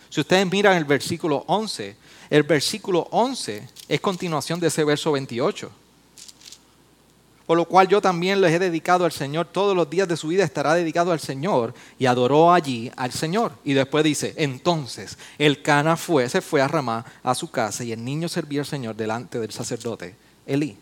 Si 0.10 0.22
ustedes 0.22 0.52
miran 0.52 0.76
el 0.76 0.86
versículo 0.86 1.44
11, 1.46 1.96
el 2.32 2.44
versículo 2.44 3.08
11 3.12 3.70
es 3.88 4.02
continuación 4.02 4.60
de 4.60 4.68
ese 4.68 4.84
verso 4.84 5.12
28. 5.12 5.72
Por 7.51 7.58
lo 7.58 7.65
cual 7.65 7.89
yo 7.89 8.00
también 8.00 8.39
les 8.39 8.53
he 8.53 8.60
dedicado 8.60 9.03
al 9.03 9.12
Señor, 9.12 9.46
todos 9.46 9.75
los 9.75 9.89
días 9.89 10.08
de 10.08 10.15
su 10.15 10.29
vida 10.29 10.46
estará 10.46 10.74
dedicado 10.74 11.12
al 11.12 11.20
Señor. 11.20 11.74
Y 12.00 12.05
adoró 12.05 12.53
allí 12.53 12.89
al 12.96 13.12
Señor. 13.12 13.51
Y 13.65 13.74
después 13.74 14.05
dice, 14.05 14.34
entonces 14.38 15.17
el 15.38 15.62
Cana 15.62 15.98
fue, 15.98 16.29
se 16.29 16.39
fue 16.39 16.62
a 16.62 16.70
Ramá 16.70 17.03
a 17.22 17.36
su 17.36 17.51
casa 17.51 17.84
y 17.84 17.91
el 17.91 18.05
niño 18.05 18.29
servía 18.29 18.62
al 18.62 18.65
Señor 18.65 18.96
delante 18.96 19.38
del 19.38 19.51
sacerdote 19.51 20.15
Elí. 20.46 20.77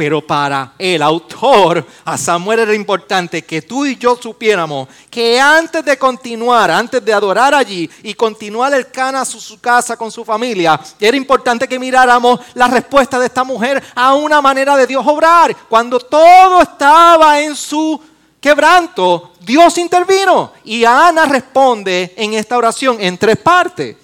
Pero 0.00 0.26
para 0.26 0.72
el 0.78 1.02
autor, 1.02 1.86
a 2.06 2.16
Samuel 2.16 2.60
era 2.60 2.74
importante 2.74 3.42
que 3.42 3.60
tú 3.60 3.84
y 3.84 3.98
yo 3.98 4.16
supiéramos 4.16 4.88
que 5.10 5.38
antes 5.38 5.84
de 5.84 5.98
continuar, 5.98 6.70
antes 6.70 7.04
de 7.04 7.12
adorar 7.12 7.54
allí 7.54 7.90
y 8.02 8.14
continuar 8.14 8.72
el 8.72 8.90
cana 8.90 9.20
a 9.20 9.24
su, 9.26 9.60
casa 9.60 9.98
con 9.98 10.10
su 10.10 10.24
familia, 10.24 10.80
era 10.98 11.18
importante 11.18 11.68
que 11.68 11.78
miráramos 11.78 12.40
la 12.54 12.68
respuesta 12.68 13.18
de 13.18 13.26
esta 13.26 13.44
mujer 13.44 13.82
a 13.94 14.14
una 14.14 14.40
manera 14.40 14.74
de 14.74 14.86
Dios 14.86 15.06
obrar. 15.06 15.54
Cuando 15.68 16.00
todo 16.00 16.62
estaba 16.62 17.38
en 17.42 17.54
su 17.54 18.00
quebranto, 18.40 19.32
Dios 19.40 19.76
intervino 19.76 20.54
y 20.64 20.82
Ana 20.82 21.26
responde 21.26 22.14
en 22.16 22.32
esta 22.32 22.56
oración 22.56 22.96
en 23.00 23.18
tres 23.18 23.36
partes. 23.36 23.96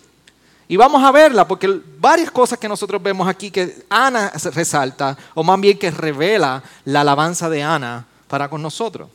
Y 0.69 0.77
vamos 0.77 1.03
a 1.03 1.13
verla, 1.13 1.47
porque 1.47 1.81
varias 1.99 2.31
cosas 2.31 2.59
que 2.59 2.69
nosotros 2.69 3.01
vemos 3.03 3.29
aquí 3.29 3.51
que 3.51 3.85
Ana 3.89 4.33
resalta, 4.53 5.17
o 5.35 5.45
más 5.45 5.61
bien 5.61 5.79
que 5.79 5.91
revela 5.91 6.63
la 6.85 7.03
alabanza 7.03 7.49
de 7.49 7.63
Ana 7.63 8.05
para 8.27 8.49
con 8.49 8.61
nosotros. 8.63 9.09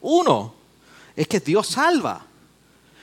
Uno, 0.00 0.54
es 1.16 1.26
que 1.26 1.40
Dios 1.40 1.66
salva. 1.66 2.24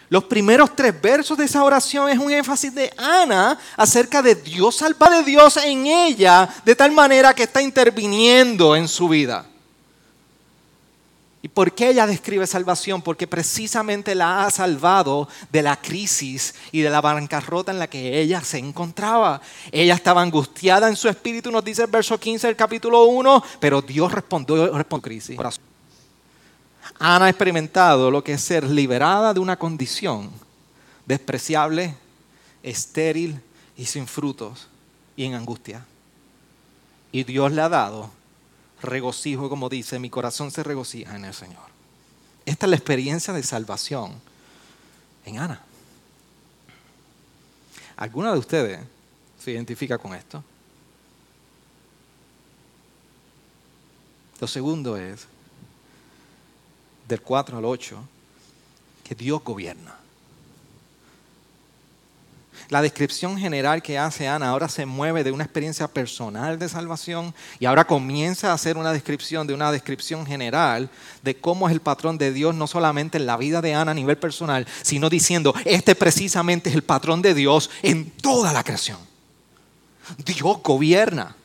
Los 0.08 0.24
primeros 0.25 0.75
tres 0.75 1.00
versos 1.01 1.38
de 1.38 1.46
esa 1.46 1.63
oración 1.63 2.10
es 2.10 2.18
un 2.18 2.32
énfasis 2.32 2.74
de 2.74 2.94
Ana 2.96 3.60
acerca 3.75 4.22
de 4.22 4.36
Dios 4.36 4.77
salva 4.77 5.10
de 5.10 5.24
Dios 5.24 5.58
en 5.58 5.88
ella, 5.88 6.48
de 6.63 6.75
tal 6.75 6.92
manera 6.92 7.34
que 7.34 7.44
está 7.44 7.62
interviniendo 7.62 8.75
en 8.75 8.88
su 8.88 9.10
vida. 9.10 9.46
¿Y 11.46 11.48
por 11.48 11.74
qué 11.74 11.92
ella 11.92 12.08
describe 12.08 12.48
salvación? 12.48 13.04
Porque 13.04 13.28
precisamente 13.28 14.16
la 14.16 14.46
ha 14.46 14.50
salvado 14.50 15.30
de 15.52 15.62
la 15.62 15.80
crisis 15.80 16.56
y 16.72 16.82
de 16.82 16.90
la 16.90 17.02
bancarrota 17.02 17.72
en 17.72 17.78
la 17.78 17.86
que 17.86 18.20
ella 18.20 18.42
se 18.42 18.58
encontraba. 18.58 19.40
Ella 19.72 19.94
estaba 19.94 20.24
angustiada 20.24 20.90
en 20.90 20.96
su 20.96 21.08
espíritu, 21.08 21.52
nos 21.52 21.64
dice 21.64 21.84
el 21.84 21.92
verso 21.92 22.20
15 22.20 22.48
del 22.48 22.56
capítulo 22.56 23.04
1, 23.04 23.44
pero 23.60 23.84
Dios 23.84 24.12
respondió, 24.12 24.75
respondió 24.75 25.04
crisis. 25.04 25.38
Ana 26.98 27.25
ha 27.25 27.30
experimentado 27.30 28.10
lo 28.10 28.24
que 28.24 28.34
es 28.34 28.42
ser 28.42 28.64
liberada 28.64 29.32
de 29.32 29.40
una 29.40 29.56
condición 29.56 30.32
despreciable, 31.06 31.94
estéril 32.64 33.40
y 33.78 33.86
sin 33.86 34.08
frutos 34.08 34.68
y 35.16 35.25
en 35.25 35.36
angustia. 35.36 35.86
Y 37.12 37.24
Dios 37.24 37.52
le 37.52 37.62
ha 37.62 37.70
dado 37.70 38.10
regocijo, 38.82 39.50
como 39.50 39.70
dice, 39.70 40.00
mi 40.00 40.10
corazón 40.10 40.51
se 40.51 40.63
regocija 40.63 41.15
en 41.15 41.25
el 41.25 41.34
Señor. 41.34 41.63
Esta 42.46 42.65
es 42.65 42.70
la 42.70 42.75
experiencia 42.75 43.34
de 43.34 43.44
salvación 43.44 44.13
en 45.25 45.39
Ana. 45.39 45.62
¿Alguna 47.98 48.34
de 48.34 48.39
ustedes 48.39 48.79
se 49.39 49.51
identifica 49.51 49.98
con 49.98 50.13
esto? 50.13 50.44
Lo 54.39 54.48
segundo 54.48 54.98
es, 54.98 55.27
del 57.08 57.22
4 57.22 57.58
al 57.58 57.65
8, 57.65 57.98
que 59.03 59.15
Dios 59.15 59.44
gobierna. 59.44 60.04
La 62.69 62.81
descripción 62.81 63.38
general 63.38 63.81
que 63.81 63.98
hace 63.98 64.27
Ana 64.27 64.50
ahora 64.50 64.67
se 64.67 64.86
mueve 64.86 65.24
de 65.24 65.31
una 65.31 65.43
experiencia 65.43 65.88
personal 65.88 66.57
de 66.57 66.67
salvación 66.67 67.34
y 67.60 67.65
ahora 67.65 67.86
comienza 67.86 68.51
a 68.51 68.53
hacer 68.53 68.77
una 68.77 68.91
descripción 68.91 69.45
de 69.45 69.53
una 69.53 69.72
descripción 69.72 70.25
general 70.25 70.89
de 71.22 71.36
cómo 71.36 71.67
es 71.67 71.74
el 71.74 71.81
patrón 71.81 72.17
de 72.17 72.31
Dios 72.31 72.55
no 72.55 72.67
solamente 72.67 73.17
en 73.17 73.27
la 73.27 73.38
vida 73.38 73.62
de 73.62 73.75
Ana 73.75 73.91
a 73.91 73.95
nivel 73.95 74.17
personal, 74.17 74.65
sino 74.81 75.10
diciendo, 75.10 75.53
este 75.63 75.95
precisamente 75.95 76.69
es 76.69 76.75
el 76.75 76.84
patrón 76.84 77.22
de 77.22 77.34
Dios 77.34 77.69
en 77.84 78.10
toda 78.10 78.51
la 78.51 78.63
creación. 78.63 78.98
Dios 80.17 80.57
gobierna. 80.63 81.36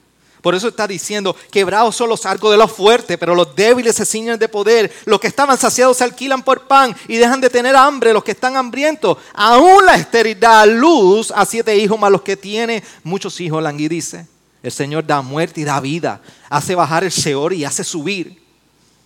Por 0.41 0.55
eso 0.55 0.69
está 0.69 0.87
diciendo, 0.87 1.37
quebrados 1.51 1.97
son 1.97 2.09
los 2.09 2.25
arcos 2.25 2.51
de 2.51 2.57
los 2.57 2.73
fuertes, 2.73 3.19
pero 3.19 3.35
los 3.35 3.55
débiles 3.55 3.95
se 3.95 4.07
ciñen 4.07 4.39
de 4.39 4.49
poder. 4.49 4.93
Los 5.05 5.21
que 5.21 5.27
estaban 5.27 5.59
saciados 5.59 5.99
se 5.99 6.05
alquilan 6.05 6.43
por 6.43 6.67
pan 6.67 6.97
y 7.09 7.17
dejan 7.17 7.41
de 7.41 7.51
tener 7.51 7.77
hambre 7.77 8.13
los 8.13 8.25
que 8.25 8.31
están 8.33 8.57
hambrientos. 8.57 9.19
Aún 9.35 9.85
la 9.85 9.97
esterilidad 9.97 10.67
luz 10.67 11.31
a 11.31 11.45
siete 11.45 11.77
hijos 11.77 11.99
más 11.99 12.11
los 12.11 12.23
que 12.23 12.37
tiene 12.37 12.83
muchos 13.05 13.41
hijos, 13.41 13.63
dice. 13.77 14.27
El 14.63 14.73
Señor 14.73 15.07
da 15.07 15.23
muerte 15.23 15.63
y 15.63 15.65
da 15.65 15.81
vida, 15.81 16.21
hace 16.51 16.75
bajar 16.75 17.05
el 17.05 17.13
Seor 17.13 17.53
y 17.53 17.65
hace 17.65 17.83
subir. 17.83 18.41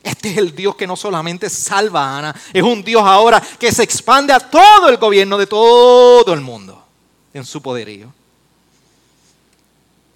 Este 0.03 0.31
es 0.31 0.37
el 0.37 0.55
Dios 0.55 0.77
que 0.77 0.87
no 0.87 0.97
solamente 0.97 1.49
salva 1.49 2.05
a 2.05 2.19
Ana, 2.19 2.37
es 2.53 2.63
un 2.63 2.83
Dios 2.83 3.03
ahora 3.05 3.43
que 3.59 3.73
se 3.73 3.83
expande 3.83 4.33
a 4.33 4.41
todo 4.41 4.89
el 4.89 4.99
gobierno 4.99 5.39
de 5.39 5.47
todo 5.47 6.33
el 6.33 6.41
mundo 6.41 6.85
en 7.33 7.45
su 7.45 7.63
poderío. 7.63 8.13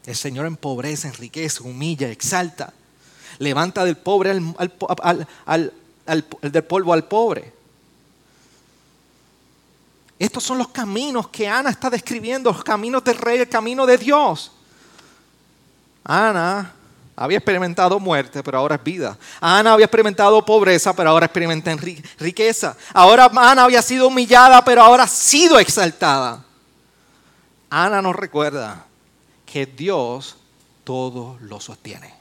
El 0.08 0.16
Señor 0.16 0.46
empobrece, 0.46 1.06
enriquece, 1.06 1.62
humilla, 1.62 2.08
exalta. 2.08 2.72
Levanta 3.38 3.84
del 3.84 3.98
pobre 3.98 4.30
al, 4.30 5.72
del 6.40 6.64
polvo 6.64 6.94
al 6.94 7.04
pobre. 7.04 7.52
Estos 10.18 10.42
son 10.42 10.56
los 10.56 10.68
caminos 10.68 11.28
que 11.28 11.46
Ana 11.46 11.68
está 11.68 11.90
describiendo, 11.90 12.50
los 12.50 12.64
caminos 12.64 13.04
del 13.04 13.18
rey, 13.18 13.40
el 13.40 13.50
camino 13.50 13.84
de 13.84 13.98
Dios. 13.98 14.50
Ana 16.04 16.72
había 17.14 17.36
experimentado 17.36 18.00
muerte, 18.00 18.42
pero 18.42 18.56
ahora 18.56 18.76
es 18.76 18.82
vida. 18.82 19.18
Ana 19.42 19.74
había 19.74 19.84
experimentado 19.84 20.42
pobreza, 20.42 20.96
pero 20.96 21.10
ahora 21.10 21.26
experimenta 21.26 21.76
riqueza. 22.18 22.74
Ahora 22.94 23.30
Ana 23.36 23.64
había 23.64 23.82
sido 23.82 24.08
humillada, 24.08 24.64
pero 24.64 24.80
ahora 24.80 25.02
ha 25.02 25.08
sido 25.08 25.58
exaltada. 25.58 26.42
Ana 27.68 28.00
nos 28.00 28.16
recuerda 28.16 28.87
que 29.50 29.66
Dios 29.66 30.36
todo 30.84 31.38
lo 31.40 31.60
sostiene. 31.60 32.14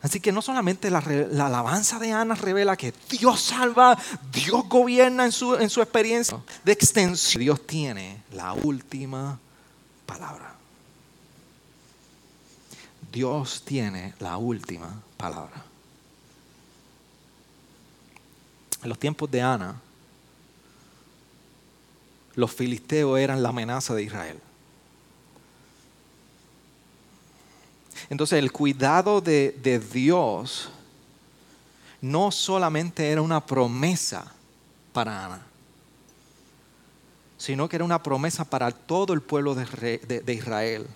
Así 0.00 0.20
que 0.20 0.30
no 0.30 0.42
solamente 0.42 0.90
la, 0.90 0.98
alabanza 0.98 1.98
de 1.98 2.12
Ana 2.12 2.34
revela 2.34 2.76
que 2.76 2.94
Dios 3.10 3.40
salva, 3.40 3.98
Dios 4.30 4.68
gobierna 4.68 5.24
en 5.24 5.32
su, 5.32 5.56
en 5.56 5.68
su 5.70 5.82
experiencia 5.82 6.38
de 6.64 6.72
extensión. 6.72 7.42
Dios 7.42 7.66
tiene 7.66 8.22
la 8.32 8.52
última 8.52 9.38
palabra. 10.06 10.54
Dios 13.10 13.62
tiene 13.64 14.14
la 14.20 14.36
última 14.36 15.02
palabra. 15.16 15.64
En 18.82 18.88
los 18.88 18.98
tiempos 18.98 19.28
de 19.30 19.42
Ana, 19.42 19.80
los 22.36 22.52
filisteos 22.52 23.18
eran 23.18 23.42
la 23.42 23.48
amenaza 23.48 23.94
de 23.94 24.04
Israel. 24.04 24.40
Entonces 28.10 28.38
el 28.38 28.52
cuidado 28.52 29.20
de, 29.20 29.82
Dios 29.92 30.70
no 32.00 32.30
solamente 32.30 33.10
era 33.10 33.20
una 33.20 33.44
promesa 33.44 34.32
para 34.92 35.26
Ana, 35.26 35.42
sino 37.36 37.68
que 37.68 37.76
era 37.76 37.84
una 37.84 38.02
promesa 38.02 38.44
para 38.44 38.70
todo 38.70 39.12
el 39.12 39.20
pueblo 39.20 39.54
de, 39.54 40.34
Israel, 40.34 40.86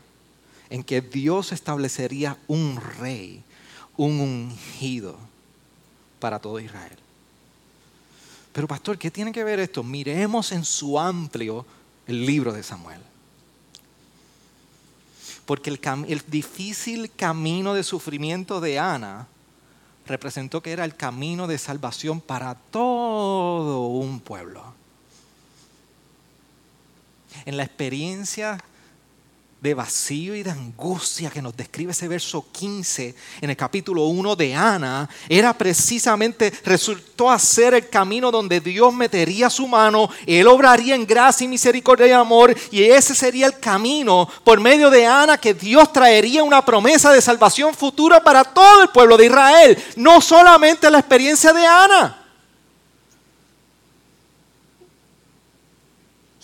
en 0.70 0.82
que 0.82 1.00
Dios 1.02 1.52
establecería 1.52 2.38
un 2.48 2.80
rey, 2.98 3.42
un 3.96 4.20
ungido 4.20 5.16
para 6.18 6.38
todo 6.38 6.58
Israel. 6.60 6.96
Pero 8.54 8.66
pastor, 8.66 8.98
¿qué 8.98 9.10
tiene 9.10 9.32
que 9.32 9.44
ver 9.44 9.60
esto? 9.60 9.82
Miremos 9.82 10.52
en 10.52 10.64
su 10.64 10.98
amplio 10.98 11.66
el 12.06 12.24
libro 12.24 12.52
de 12.52 12.62
Samuel 12.62 13.00
porque 15.46 15.70
el, 15.70 16.22
difícil 16.28 17.10
camino 17.10 17.74
de 17.74 17.82
sufrimiento 17.82 18.60
de 18.60 18.78
Ana 18.78 19.26
representó 20.06 20.62
que 20.62 20.72
era 20.72 20.84
el 20.84 20.96
camino 20.96 21.46
de 21.46 21.58
salvación 21.58 22.20
para 22.20 22.54
todo 22.54 23.86
un 23.86 24.20
pueblo. 24.20 24.62
En 27.44 27.56
la 27.56 27.64
experiencia 27.64 28.62
de 29.62 29.74
vacío 29.74 30.34
y 30.34 30.42
de 30.42 30.50
angustia 30.50 31.30
que 31.30 31.40
nos 31.40 31.56
describe 31.56 31.92
ese 31.92 32.08
verso 32.08 32.44
15 32.50 33.14
en 33.40 33.48
el 33.50 33.56
capítulo 33.56 34.06
1 34.06 34.34
de 34.34 34.52
Ana, 34.52 35.08
era 35.28 35.56
precisamente, 35.56 36.52
resultó 36.64 37.30
a 37.30 37.38
ser 37.38 37.74
el 37.74 37.88
camino 37.88 38.32
donde 38.32 38.58
Dios 38.58 38.92
metería 38.92 39.48
su 39.48 39.68
mano, 39.68 40.10
Él 40.26 40.48
obraría 40.48 40.96
en 40.96 41.06
gracia 41.06 41.44
y 41.44 41.48
misericordia 41.48 42.08
y 42.08 42.10
amor, 42.10 42.52
y 42.72 42.82
ese 42.82 43.14
sería 43.14 43.46
el 43.46 43.60
camino 43.60 44.28
por 44.42 44.58
medio 44.58 44.90
de 44.90 45.06
Ana 45.06 45.38
que 45.38 45.54
Dios 45.54 45.92
traería 45.92 46.42
una 46.42 46.64
promesa 46.64 47.12
de 47.12 47.20
salvación 47.20 47.72
futura 47.72 48.20
para 48.20 48.42
todo 48.42 48.82
el 48.82 48.88
pueblo 48.88 49.16
de 49.16 49.26
Israel, 49.26 49.78
no 49.94 50.20
solamente 50.20 50.90
la 50.90 50.98
experiencia 50.98 51.52
de 51.52 51.64
Ana. 51.64 52.21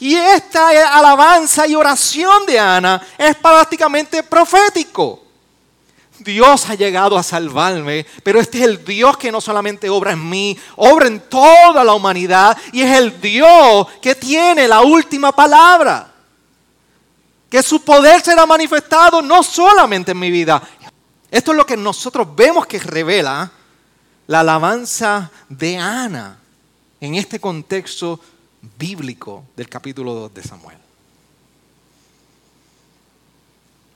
Y 0.01 0.15
esta 0.15 0.97
alabanza 0.97 1.67
y 1.67 1.75
oración 1.75 2.47
de 2.47 2.59
Ana 2.59 3.05
es 3.17 3.35
prácticamente 3.37 4.23
profético. 4.23 5.25
Dios 6.21 6.69
ha 6.69 6.75
llegado 6.75 7.17
a 7.17 7.23
salvarme, 7.23 8.05
pero 8.23 8.41
este 8.41 8.59
es 8.59 8.65
el 8.65 8.85
Dios 8.85 9.17
que 9.17 9.31
no 9.33 9.41
solamente 9.41 9.89
obra 9.89 10.13
en 10.13 10.29
mí, 10.29 10.57
obra 10.77 11.07
en 11.07 11.21
toda 11.21 11.85
la 11.85 11.95
humanidad 11.95 12.57
y 12.73 12.83
es 12.83 12.97
el 12.97 13.21
Dios 13.21 13.87
que 14.01 14.15
tiene 14.15 14.69
la 14.69 14.81
última 14.81 15.33
palabra. 15.33 16.15
que 17.49 17.63
su 17.63 17.81
poder 17.83 18.21
será 18.21 18.45
manifestado 18.45 19.23
no 19.23 19.43
solamente 19.43 20.13
en 20.13 20.19
mi 20.19 20.31
vida. 20.31 20.61
Esto 21.31 21.53
es 21.53 21.57
lo 21.57 21.65
que 21.65 21.79
nosotros 21.79 22.29
vemos 22.37 22.67
que 22.67 22.79
revela 22.79 23.51
la 24.27 24.41
alabanza 24.41 25.31
de 25.49 25.79
Ana 25.79 26.39
en 27.01 27.15
este 27.15 27.41
contexto 27.41 28.21
bíblico 28.79 29.45
del 29.57 29.69
capítulo 29.69 30.15
2 30.15 30.35
de 30.35 30.43
Samuel. 30.43 30.79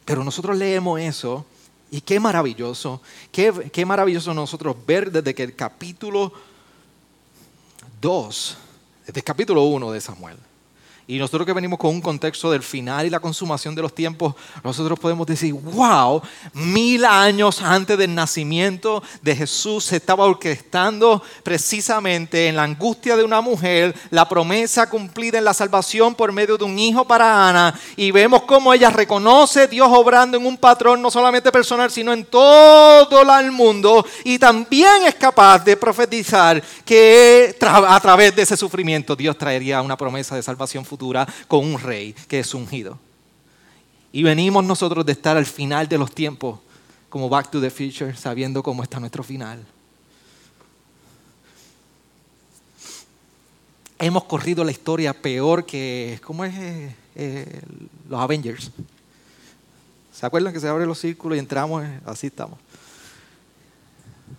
Pero 0.05 0.25
nosotros 0.25 0.57
leemos 0.57 1.01
eso 1.01 1.47
y 1.91 2.01
qué 2.01 2.19
maravilloso, 2.19 3.01
qué, 3.31 3.71
qué 3.73 3.87
maravilloso 3.87 4.35
nosotros 4.35 4.77
ver 4.87 5.13
desde 5.13 5.35
que 5.35 5.43
el 5.43 5.55
capítulo 5.55 6.33
2, 8.01 8.57
desde 9.07 9.21
el 9.21 9.25
capítulo 9.25 9.65
1 9.65 9.93
de 9.93 10.01
Samuel, 10.01 10.37
y 11.13 11.19
nosotros 11.19 11.45
que 11.45 11.53
venimos 11.53 11.79
con 11.79 11.91
un 11.91 12.01
contexto 12.01 12.51
del 12.51 12.63
final 12.63 13.05
y 13.05 13.11
la 13.11 13.21
consumación 13.21 13.75
de 13.75 13.83
los 13.83 13.95
tiempos, 13.95 14.35
nosotros 14.65 14.99
podemos 14.99 15.27
decir, 15.27 15.53
wow, 15.53 16.23
mil 16.55 17.05
años 17.05 17.61
antes 17.61 17.99
del 17.99 18.15
nacimiento 18.15 19.03
de 19.21 19.37
Jesús 19.37 19.85
se 19.85 19.97
estaba 19.97 20.25
orquestando 20.25 21.23
precisamente 21.43 22.49
en 22.49 22.57
la 22.57 22.63
angustia 22.63 23.15
de 23.15 23.25
una 23.25 23.43
mujer 23.43 23.95
la 24.09 24.27
promesa 24.27 24.89
cumplida 24.89 25.37
en 25.37 25.45
la 25.45 25.53
salvación 25.53 26.15
por 26.15 26.33
medio 26.33 26.57
de 26.57 26.65
un 26.65 26.79
hijo 26.79 27.07
para 27.07 27.47
Ana. 27.47 27.79
Y 27.95 28.11
vemos 28.11 28.45
cómo 28.45 28.73
ella 28.73 28.89
reconoce 28.89 29.65
a 29.65 29.67
Dios 29.67 29.89
obrando 29.93 30.39
en 30.39 30.47
un 30.47 30.57
patrón 30.57 31.03
no 31.03 31.11
solamente 31.11 31.53
personal, 31.53 31.91
sino 31.91 32.15
en 32.15 32.25
todo 32.25 33.39
el 33.39 33.53
mundo. 33.53 34.03
Y 34.25 34.39
también 34.39 35.05
es 35.07 35.17
capaz 35.17 35.63
de 35.63 35.77
profetizar 35.77 36.63
que 36.87 37.55
a 37.61 38.01
través 38.01 38.35
de 38.35 38.41
ese 38.41 38.57
sufrimiento 38.57 39.15
Dios 39.15 39.37
traería 39.37 39.83
una 39.83 39.99
promesa 39.99 40.37
de 40.37 40.43
salvación 40.43 40.87
futura 40.87 41.02
con 41.49 41.67
un 41.67 41.81
rey 41.81 42.15
que 42.29 42.41
es 42.41 42.55
ungido. 42.55 42.99
Y 44.13 44.23
venimos 44.23 44.65
nosotros 44.65 45.07
de 45.07 45.13
estar 45.13 45.37
al 45.37 45.47
final 45.47 45.89
de 45.89 45.99
los 45.99 46.13
tiempos, 46.13 46.61
como 47.09 47.29
Back 47.29 47.51
to 47.51 47.61
the 47.61 47.71
Future, 47.71 48.15
sabiendo 48.15 48.63
cómo 48.63 48.83
está 48.83 49.01
nuestro 49.01 49.23
final. 49.23 49.65
Hemos 53.99 54.25
corrido 54.25 54.65
la 54.65 54.71
historia 54.71 55.15
peor 55.15 55.65
que, 55.65 56.21
¿cómo 56.25 56.45
es? 56.45 56.55
Eh, 56.59 56.97
eh, 57.15 57.61
los 58.09 58.21
Avengers. 58.21 58.71
¿Se 60.13 60.27
acuerdan 60.27 60.53
que 60.53 60.61
se 60.61 60.69
abren 60.69 60.89
los 60.89 60.99
círculos 60.99 61.37
y 61.37 61.39
entramos? 61.39 61.85
Así 62.05 62.27
estamos. 62.27 62.59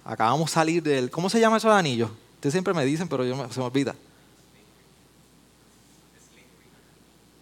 Acabamos 0.06 0.50
de 0.50 0.54
salir 0.54 0.84
del... 0.84 1.10
¿Cómo 1.10 1.30
se 1.30 1.40
llama 1.40 1.58
esos 1.58 1.72
anillos? 1.72 2.12
Ustedes 2.36 2.54
siempre 2.54 2.74
me 2.74 2.86
dicen, 2.86 3.08
pero 3.08 3.24
yo 3.26 3.36
se 3.50 3.60
me 3.60 3.66
olvida. 3.66 3.96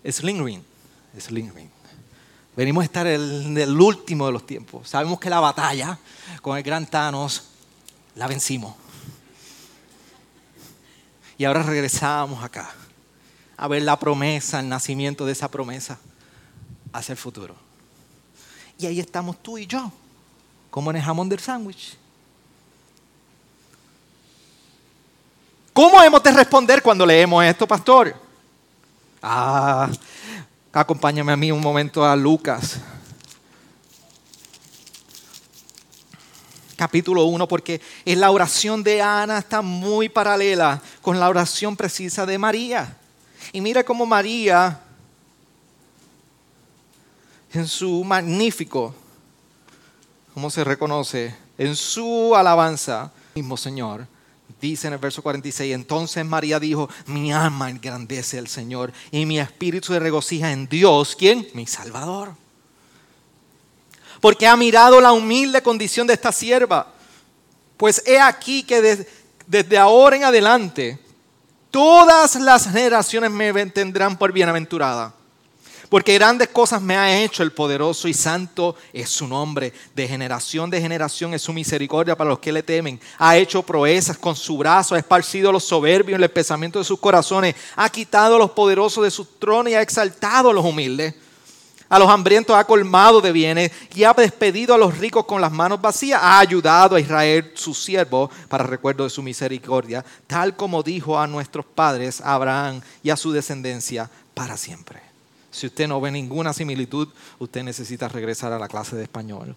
Sling 0.10 0.44
Ring. 0.44 0.64
Sling 1.20 1.54
Ring. 1.54 1.70
Venimos 2.56 2.82
a 2.82 2.86
estar 2.86 3.08
en 3.08 3.58
el 3.58 3.80
último 3.80 4.26
de 4.26 4.34
los 4.34 4.46
tiempos. 4.46 4.90
Sabemos 4.90 5.20
que 5.20 5.30
la 5.30 5.40
batalla 5.40 5.98
con 6.42 6.58
el 6.58 6.64
gran 6.64 6.86
Thanos 6.86 7.44
la 8.16 8.28
vencimos. 8.28 8.76
Y 11.38 11.46
ahora 11.46 11.64
regresamos 11.64 12.44
acá 12.44 12.70
a 13.58 13.68
ver 13.68 13.84
la 13.84 13.98
promesa, 13.98 14.60
el 14.60 14.68
nacimiento 14.68 15.26
de 15.26 15.32
esa 15.32 15.50
promesa 15.50 15.98
hacia 16.92 17.14
el 17.14 17.18
futuro. 17.18 17.56
Y 18.78 18.86
ahí 18.86 19.00
estamos 19.00 19.42
tú 19.42 19.58
y 19.58 19.66
yo, 19.66 19.92
como 20.70 20.90
en 20.90 20.98
el 20.98 21.04
jamón 21.04 21.30
del 21.30 21.40
sándwich. 21.40 21.98
¿Cómo 25.74 26.02
hemos 26.04 26.22
de 26.22 26.32
responder 26.32 26.82
cuando 26.82 27.06
leemos 27.06 27.44
esto, 27.46 27.68
pastor? 27.68 28.14
Ah, 29.22 29.88
acompáñame 30.74 31.32
a 31.32 31.38
mí 31.38 31.52
un 31.52 31.62
momento 31.62 32.04
a 32.04 32.16
Lucas. 32.16 32.78
Capítulo 36.76 37.26
1, 37.26 37.48
porque 37.48 37.80
en 38.04 38.20
la 38.20 38.32
oración 38.32 38.82
de 38.82 39.04
Ana 39.04 39.38
está 39.38 39.62
muy 39.62 40.10
paralela 40.10 40.82
con 41.04 41.20
la 41.20 41.30
oración 41.30 41.78
precisa 41.78 42.26
de 42.26 42.40
María. 42.40 42.98
Y 43.54 43.62
mira 43.62 43.84
cómo 43.84 44.08
María, 44.08 44.82
en 47.54 47.68
su 47.68 48.04
magnífico, 48.04 48.96
¿cómo 50.34 50.50
se 50.50 50.64
reconoce? 50.64 51.36
En 51.60 51.76
su 51.76 52.36
alabanza, 52.36 53.12
mismo 53.36 53.56
Señor, 53.56 54.08
Dice 54.62 54.88
en 54.88 54.93
el 54.93 55.00
verso 55.00 55.24
46, 55.24 55.74
entonces 55.74 56.24
María 56.24 56.60
dijo, 56.60 56.88
mi 57.08 57.34
alma 57.34 57.71
engrandece 57.71 58.38
al 58.38 58.47
Señor 58.47 58.93
y 59.10 59.26
mi 59.26 59.39
espíritu 59.39 59.91
se 59.91 60.00
regocija 60.00 60.52
en 60.52 60.67
Dios, 60.67 61.15
¿quién? 61.17 61.47
Mi 61.56 61.65
Salvador. 61.65 62.36
Porque 64.19 64.45
ha 64.45 64.56
mirado 64.56 65.02
la 65.02 65.13
humilde 65.13 65.63
condición 65.63 66.06
de 66.06 66.13
esta 66.13 66.32
sierva. 66.32 66.93
Pues 67.76 68.04
he 68.06 68.19
aquí 68.19 68.62
que 68.62 69.08
desde 69.47 69.78
ahora 69.80 70.15
en 70.15 70.26
adelante 70.26 71.00
todas 71.71 72.36
las 72.36 72.69
generaciones 72.69 73.32
me 73.32 73.65
tendrán 73.65 74.15
por 74.15 74.32
bienaventurada 74.32 75.15
porque 75.92 76.14
grandes 76.14 76.48
cosas 76.48 76.82
me 76.82 76.96
ha 76.96 77.22
hecho 77.22 77.44
el 77.44 77.52
poderoso 77.52 78.08
y 78.08 78.14
santo 78.14 78.78
es 78.94 79.10
su 79.10 79.28
nombre. 79.28 79.74
De 79.94 80.08
generación 80.08 80.70
de 80.70 80.80
generación 80.80 81.34
es 81.34 81.42
su 81.42 81.52
misericordia 81.52 82.16
para 82.16 82.30
los 82.30 82.40
que 82.40 82.54
le 82.54 82.64
temen. 82.64 82.98
Ha 83.18 83.36
hecho 83.36 83.62
proezas 83.62 84.18
con 84.18 84.34
su 84.34 84.58
brazo, 84.58 84.96
ha 84.96 85.00
esparcido 85.00 85.52
los 85.52 85.66
soberbios 85.66 86.18
en 86.18 86.24
el 86.24 86.32
pensamiento 86.32 86.80
de 86.80 86.86
sus 86.86 86.98
corazones. 86.98 87.56
Ha 87.76 87.90
quitado 87.90 88.38
a 88.38 88.40
los 88.40 88.52
poderosos 88.52 89.04
de 89.04 89.12
sus 89.12 89.38
tronos 89.38 89.70
y 89.70 89.76
ha 89.76 89.82
exaltado 89.82 90.52
a 90.52 90.54
los 90.54 90.64
humildes. 90.64 91.14
A 91.90 92.00
los 92.00 92.10
hambrientos 92.10 92.56
ha 92.56 92.64
colmado 92.64 93.20
de 93.20 93.34
bienes 93.34 93.74
y 93.94 94.06
ha 94.06 94.14
despedido 94.14 94.74
a 94.74 94.78
los 94.78 94.98
ricos 94.98 95.26
con 95.26 95.42
las 95.42 95.52
manos 95.52 95.82
vacías. 95.82 96.22
Ha 96.24 96.40
ayudado 96.40 96.96
a 96.96 97.02
Israel, 97.02 97.52
su 97.54 97.74
siervo, 97.74 98.32
para 98.48 98.64
recuerdo 98.64 99.04
de 99.04 99.10
su 99.10 99.22
misericordia, 99.22 100.06
tal 100.26 100.56
como 100.56 100.84
dijo 100.84 101.20
a 101.20 101.28
nuestros 101.28 101.66
padres, 101.66 102.22
a 102.22 102.36
Abraham 102.36 102.80
y 103.04 103.10
a 103.10 103.18
su 103.18 103.34
descendencia 103.34 104.10
para 104.34 104.56
siempre. 104.56 105.11
Si 105.52 105.68
usted 105.68 105.88
no 105.88 106.00
ve 106.00 106.12
ninguna 106.12 106.54
similitud, 106.54 107.10
usted 107.40 107.64
necesita 107.64 108.08
regresar 108.08 108.54
a 108.54 108.60
la 108.60 108.68
clase 108.68 108.96
de 108.96 109.04
español 109.04 109.56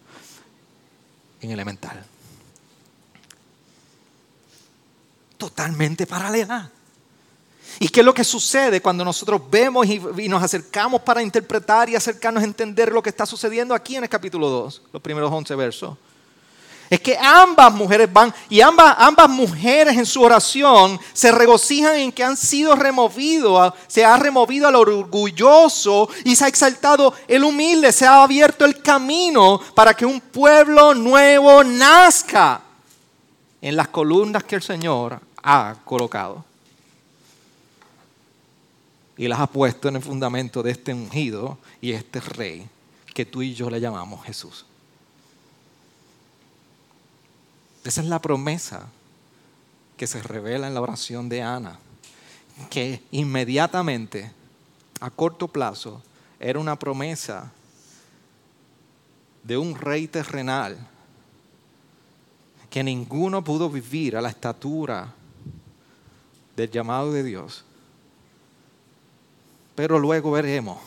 en 1.41 1.51
elemental. 1.51 2.05
Totalmente 5.39 6.07
paralela. 6.07 6.71
¿Y 7.79 7.89
qué 7.89 8.01
es 8.01 8.07
lo 8.07 8.15
que 8.15 8.25
sucede 8.25 8.81
cuando 8.81 9.05
nosotros 9.05 9.41
vemos 9.51 9.87
y, 9.87 10.29
nos 10.29 10.43
acercamos 10.43 11.03
para 11.03 11.23
interpretar 11.23 11.89
y 11.89 11.97
acercarnos 11.97 12.43
a 12.43 12.47
entender 12.47 12.93
lo 12.93 13.03
que 13.03 13.11
está 13.11 13.27
sucediendo 13.27 13.75
aquí 13.75 13.97
en 13.97 14.05
el 14.05 14.09
capítulo 14.09 14.49
2, 14.49 14.83
los 14.93 15.03
primeros 15.03 15.33
11 15.33 15.55
versos? 15.55 15.97
Es 16.95 17.01
que 17.01 17.17
ambas 17.19 17.73
mujeres 17.73 18.13
van 18.13 18.33
y 18.49 18.61
ambas, 18.61 18.95
ambas 18.99 19.29
mujeres 19.29 19.97
en 19.97 20.07
su 20.07 20.23
oración 20.23 21.01
se 21.13 21.33
regocijan 21.33 21.97
en 21.97 22.13
que 22.13 22.23
han 22.23 22.37
sido 22.37 22.77
removidos, 22.77 23.75
se 23.87 24.05
ha 24.05 24.17
removido 24.17 24.69
al 24.69 24.77
orgulloso 24.77 26.09
y 26.25 26.37
se 26.37 26.45
ha 26.45 26.49
exaltado 26.49 27.15
el 27.27 27.43
humilde, 27.43 27.93
se 27.93 28.07
ha 28.07 28.23
abierto 28.23 28.65
el 28.65 28.81
camino 28.81 29.61
para 29.75 29.95
que 29.95 30.07
un 30.07 30.21
pueblo 30.21 30.95
nuevo 30.95 31.65
nazca 31.65 32.61
en 33.61 33.77
las 33.77 33.89
columnas 33.89 34.45
que 34.45 34.57
el 34.57 34.63
Señor 34.63 35.21
ha 35.43 35.75
colocado. 35.85 36.45
Y 39.17 39.27
las 39.27 39.41
ha 39.41 39.47
puesto 39.47 39.89
en 39.89 39.97
el 39.97 40.03
fundamento 40.03 40.63
de 40.63 40.73
este 40.73 40.93
ungido 40.93 41.59
y 41.81 41.93
este 41.93 42.21
rey 42.21 42.69
que 43.15 43.25
tú 43.25 43.43
y 43.43 43.55
yo 43.55 43.71
le 43.71 43.81
llamamos 43.81 44.25
Jesús. 44.25 44.67
Esa 47.85 48.01
es 48.01 48.07
la 48.07 48.21
promesa 48.21 48.89
que 49.97 50.07
se 50.07 50.23
revela 50.23 50.67
en 50.67 50.75
la 50.75 50.81
oración 50.81 51.29
de 51.29 51.43
Ana, 51.43 51.79
que 52.71 53.03
inmediatamente, 53.11 54.33
a 55.01 55.11
corto 55.11 55.49
plazo, 55.49 56.03
era 56.41 56.59
una 56.59 56.79
promesa 56.79 57.53
de 59.43 59.59
un 59.59 59.75
rey 59.75 60.09
terrenal 60.09 60.79
que 62.71 62.83
ninguno 62.83 63.45
pudo 63.45 63.69
vivir 63.69 64.17
a 64.17 64.23
la 64.23 64.31
estatura 64.31 65.13
del 66.57 66.71
llamado 66.71 67.13
de 67.13 67.23
Dios. 67.23 67.65
Pero 69.75 69.99
luego 69.99 70.31
veremos 70.31 70.79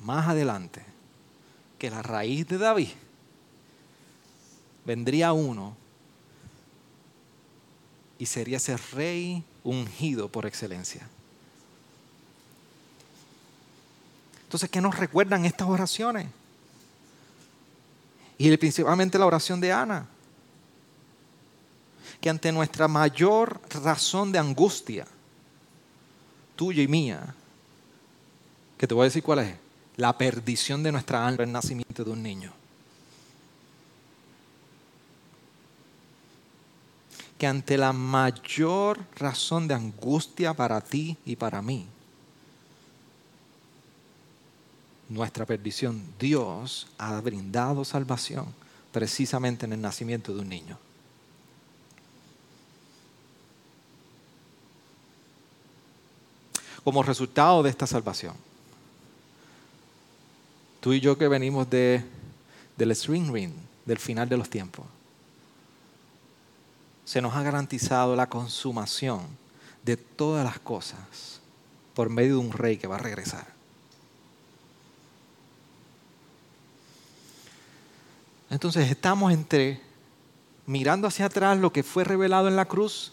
más 0.00 0.28
adelante 0.28 0.84
que 1.78 1.90
la 1.90 2.02
raíz 2.02 2.46
de 2.46 2.58
David 2.58 2.90
vendría 4.90 5.32
uno 5.32 5.76
y 8.18 8.26
sería 8.26 8.56
ese 8.56 8.76
rey 8.76 9.44
ungido 9.62 10.28
por 10.28 10.46
excelencia. 10.46 11.06
Entonces, 14.42 14.68
¿qué 14.68 14.80
nos 14.80 14.98
recuerdan 14.98 15.44
estas 15.44 15.68
oraciones? 15.68 16.26
Y 18.36 18.56
principalmente 18.56 19.16
la 19.16 19.26
oración 19.26 19.60
de 19.60 19.72
Ana, 19.72 20.08
que 22.20 22.28
ante 22.28 22.50
nuestra 22.50 22.88
mayor 22.88 23.60
razón 23.84 24.32
de 24.32 24.40
angustia, 24.40 25.06
tuya 26.56 26.82
y 26.82 26.88
mía, 26.88 27.32
que 28.76 28.88
te 28.88 28.94
voy 28.94 29.02
a 29.02 29.04
decir 29.04 29.22
cuál 29.22 29.38
es, 29.38 29.54
la 29.96 30.18
perdición 30.18 30.82
de 30.82 30.90
nuestra 30.90 31.24
alma, 31.24 31.44
el 31.44 31.52
nacimiento 31.52 32.02
de 32.02 32.10
un 32.10 32.24
niño. 32.24 32.59
Que 37.40 37.46
ante 37.46 37.78
la 37.78 37.94
mayor 37.94 39.00
razón 39.16 39.66
de 39.66 39.72
angustia 39.72 40.52
para 40.52 40.78
ti 40.82 41.16
y 41.24 41.36
para 41.36 41.62
mí, 41.62 41.86
nuestra 45.08 45.46
perdición, 45.46 46.02
Dios 46.18 46.86
ha 46.98 47.18
brindado 47.22 47.82
salvación 47.86 48.44
precisamente 48.92 49.64
en 49.64 49.72
el 49.72 49.80
nacimiento 49.80 50.34
de 50.34 50.40
un 50.42 50.50
niño. 50.50 50.78
Como 56.84 57.02
resultado 57.02 57.62
de 57.62 57.70
esta 57.70 57.86
salvación, 57.86 58.34
tú 60.80 60.92
y 60.92 61.00
yo 61.00 61.16
que 61.16 61.26
venimos 61.26 61.70
de, 61.70 62.04
del 62.76 62.94
string 62.94 63.32
ring, 63.32 63.52
del 63.86 63.98
final 63.98 64.28
de 64.28 64.36
los 64.36 64.50
tiempos, 64.50 64.84
se 67.10 67.20
nos 67.20 67.34
ha 67.34 67.42
garantizado 67.42 68.14
la 68.14 68.28
consumación 68.28 69.22
de 69.82 69.96
todas 69.96 70.44
las 70.44 70.60
cosas 70.60 71.40
por 71.92 72.08
medio 72.08 72.34
de 72.34 72.36
un 72.36 72.52
rey 72.52 72.76
que 72.76 72.86
va 72.86 72.94
a 72.94 73.00
regresar. 73.00 73.48
Entonces 78.48 78.88
estamos 78.88 79.32
entre 79.32 79.80
mirando 80.66 81.08
hacia 81.08 81.26
atrás 81.26 81.58
lo 81.58 81.72
que 81.72 81.82
fue 81.82 82.04
revelado 82.04 82.46
en 82.46 82.54
la 82.54 82.66
cruz, 82.66 83.12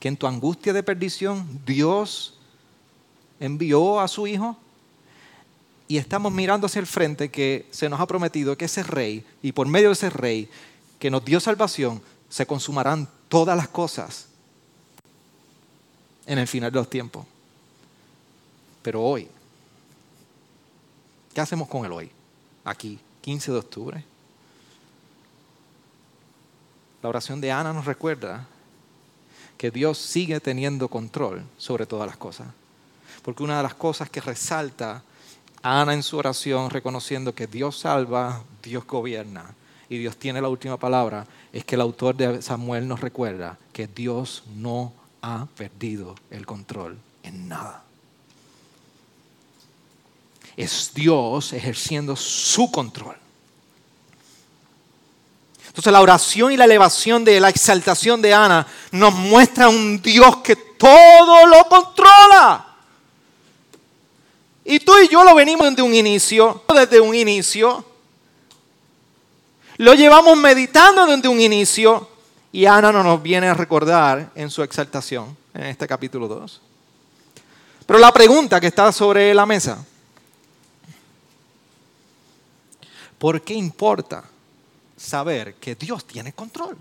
que 0.00 0.08
en 0.08 0.16
tu 0.16 0.26
angustia 0.26 0.72
de 0.72 0.82
perdición 0.82 1.60
Dios 1.64 2.40
envió 3.38 4.00
a 4.00 4.08
su 4.08 4.26
Hijo, 4.26 4.56
y 5.86 5.96
estamos 5.98 6.32
mirando 6.32 6.66
hacia 6.66 6.80
el 6.80 6.88
frente 6.88 7.30
que 7.30 7.68
se 7.70 7.88
nos 7.88 8.00
ha 8.00 8.06
prometido 8.08 8.58
que 8.58 8.64
ese 8.64 8.82
rey, 8.82 9.24
y 9.42 9.52
por 9.52 9.68
medio 9.68 9.90
de 9.90 9.92
ese 9.92 10.10
rey 10.10 10.50
que 10.98 11.08
nos 11.08 11.24
dio 11.24 11.38
salvación, 11.38 12.02
se 12.28 12.46
consumarán 12.46 13.08
todas 13.28 13.56
las 13.56 13.68
cosas 13.68 14.26
en 16.26 16.38
el 16.38 16.46
final 16.46 16.70
de 16.70 16.78
los 16.78 16.90
tiempos. 16.90 17.26
Pero 18.82 19.02
hoy, 19.02 19.28
¿qué 21.34 21.40
hacemos 21.40 21.68
con 21.68 21.84
el 21.84 21.92
hoy? 21.92 22.10
Aquí, 22.64 22.98
15 23.22 23.52
de 23.52 23.58
octubre. 23.58 24.04
La 27.02 27.08
oración 27.08 27.40
de 27.40 27.52
Ana 27.52 27.72
nos 27.72 27.86
recuerda 27.86 28.46
que 29.56 29.70
Dios 29.70 29.98
sigue 29.98 30.40
teniendo 30.40 30.88
control 30.88 31.44
sobre 31.56 31.86
todas 31.86 32.06
las 32.06 32.16
cosas. 32.16 32.48
Porque 33.22 33.42
una 33.42 33.56
de 33.56 33.62
las 33.62 33.74
cosas 33.74 34.10
que 34.10 34.20
resalta 34.20 35.02
Ana 35.62 35.94
en 35.94 36.02
su 36.02 36.16
oración, 36.16 36.70
reconociendo 36.70 37.34
que 37.34 37.46
Dios 37.46 37.78
salva, 37.78 38.42
Dios 38.62 38.86
gobierna 38.86 39.54
y 39.88 39.98
Dios 39.98 40.16
tiene 40.16 40.40
la 40.40 40.48
última 40.48 40.76
palabra, 40.76 41.26
es 41.52 41.64
que 41.64 41.74
el 41.74 41.80
autor 41.80 42.14
de 42.16 42.42
Samuel 42.42 42.86
nos 42.86 43.00
recuerda 43.00 43.58
que 43.72 43.86
Dios 43.86 44.44
no 44.56 44.92
ha 45.22 45.46
perdido 45.56 46.14
el 46.30 46.46
control 46.46 46.98
en 47.22 47.48
nada 47.48 47.84
es 50.58 50.90
Dios 50.92 51.52
ejerciendo 51.52 52.16
su 52.16 52.68
control. 52.68 53.16
Entonces 55.68 55.92
la 55.92 56.00
oración 56.00 56.50
y 56.50 56.56
la 56.56 56.64
elevación 56.64 57.24
de 57.24 57.38
la 57.38 57.48
exaltación 57.48 58.20
de 58.20 58.34
Ana 58.34 58.66
nos 58.90 59.14
muestra 59.14 59.68
un 59.68 60.02
Dios 60.02 60.38
que 60.38 60.56
todo 60.56 61.46
lo 61.46 61.64
controla. 61.68 62.74
Y 64.64 64.80
tú 64.80 64.92
y 64.98 65.06
yo 65.06 65.22
lo 65.22 65.36
venimos 65.36 65.68
desde 65.70 65.82
un 65.82 65.94
inicio, 65.94 66.64
desde 66.74 66.98
un 66.98 67.14
inicio. 67.14 67.84
Lo 69.78 69.94
llevamos 69.94 70.36
meditando 70.36 71.06
desde 71.06 71.28
un 71.28 71.40
inicio 71.40 72.08
y 72.52 72.66
Ana 72.66 72.92
no 72.92 73.02
nos 73.02 73.22
viene 73.22 73.48
a 73.48 73.54
recordar 73.54 74.30
en 74.34 74.50
su 74.50 74.62
exaltación 74.62 75.36
en 75.54 75.64
este 75.64 75.86
capítulo 75.86 76.28
2. 76.28 76.60
Pero 77.86 77.98
la 77.98 78.12
pregunta 78.12 78.60
que 78.60 78.66
está 78.66 78.92
sobre 78.92 79.32
la 79.34 79.46
mesa 79.46 79.84
¿Por 83.18 83.42
qué 83.42 83.54
importa 83.54 84.24
saber 84.96 85.54
que 85.54 85.74
Dios 85.74 86.04
tiene 86.06 86.32
control? 86.32 86.76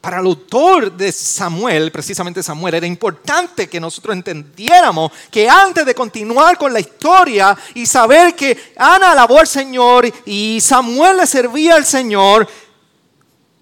Para 0.00 0.20
el 0.20 0.26
autor 0.26 0.92
de 0.92 1.12
Samuel, 1.12 1.92
precisamente 1.92 2.42
Samuel, 2.42 2.74
era 2.74 2.86
importante 2.86 3.68
que 3.68 3.78
nosotros 3.78 4.16
entendiéramos 4.16 5.12
que 5.30 5.46
antes 5.46 5.84
de 5.84 5.94
continuar 5.94 6.56
con 6.56 6.72
la 6.72 6.80
historia 6.80 7.56
y 7.74 7.84
saber 7.84 8.34
que 8.34 8.72
Ana 8.78 9.12
alabó 9.12 9.40
al 9.40 9.46
Señor 9.46 10.10
y 10.24 10.58
Samuel 10.62 11.18
le 11.18 11.26
servía 11.26 11.74
al 11.74 11.84
Señor, 11.84 12.48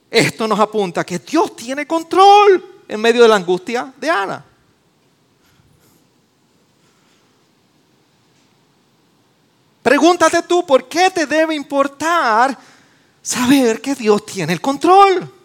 esto 0.08 0.46
nos 0.46 0.60
apunta 0.60 1.04
que 1.04 1.18
Dios 1.18 1.56
tiene 1.56 1.88
control 1.88 2.84
en 2.86 3.00
medio 3.00 3.22
de 3.22 3.28
la 3.28 3.36
angustia 3.36 3.92
de 3.96 4.08
Ana. 4.08 4.44
Pregúntate 9.82 10.42
tú, 10.42 10.64
¿por 10.64 10.86
qué 10.86 11.10
te 11.10 11.26
debe 11.26 11.56
importar 11.56 12.56
saber 13.20 13.80
que 13.80 13.96
Dios 13.96 14.24
tiene 14.24 14.52
el 14.52 14.60
control? 14.60 15.37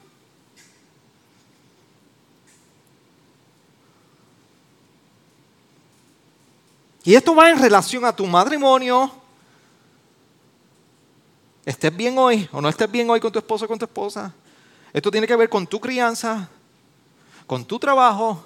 Y 7.04 7.16
esto 7.16 7.36
va 7.36 7.50
en 7.50 7.60
relación 7.60 8.06
a 8.06 8.16
tu 8.16 8.26
matrimonio. 8.26 9.12
Estés 11.66 11.96
bien 11.96 12.18
hoy 12.18 12.48
o 12.52 12.62
no 12.62 12.70
estés 12.70 12.90
bien 12.90 13.10
hoy 13.10 13.20
con 13.20 13.32
tu 13.32 13.40
esposo 13.40 13.66
o 13.66 13.68
con 13.68 13.78
tu 13.78 13.86
esposa. 13.86 14.34
Esto 14.92 15.12
tiene 15.12 15.28
que 15.28 15.36
ver 15.36 15.50
con 15.50 15.66
tu 15.68 15.80
crianza, 15.80 16.48
con 17.46 17.66
tu 17.66 17.80
trabajo, 17.80 18.46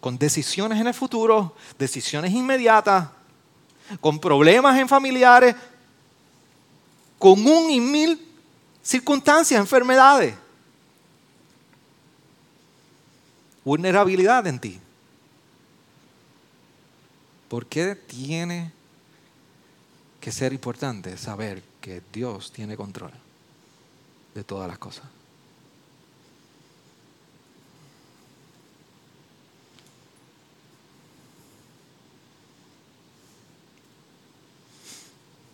con 0.00 0.18
decisiones 0.18 0.80
en 0.80 0.86
el 0.86 0.94
futuro, 0.94 1.54
decisiones 1.78 2.32
inmediatas, 2.32 3.08
con 4.00 4.18
problemas 4.18 4.78
en 4.78 4.88
familiares, 4.88 5.56
con 7.18 7.44
un 7.46 7.70
y 7.70 7.80
mil 7.80 8.20
circunstancias, 8.82 9.58
enfermedades, 9.58 10.34
vulnerabilidad 13.64 14.46
en 14.46 14.60
ti. 14.60 14.80
¿Por 17.48 17.66
qué 17.66 17.94
tiene 17.94 18.72
que 20.20 20.32
ser 20.32 20.52
importante 20.52 21.16
saber 21.16 21.62
que 21.80 22.02
Dios 22.12 22.50
tiene 22.50 22.76
control 22.76 23.12
de 24.34 24.42
todas 24.42 24.66
las 24.66 24.78
cosas? 24.78 25.04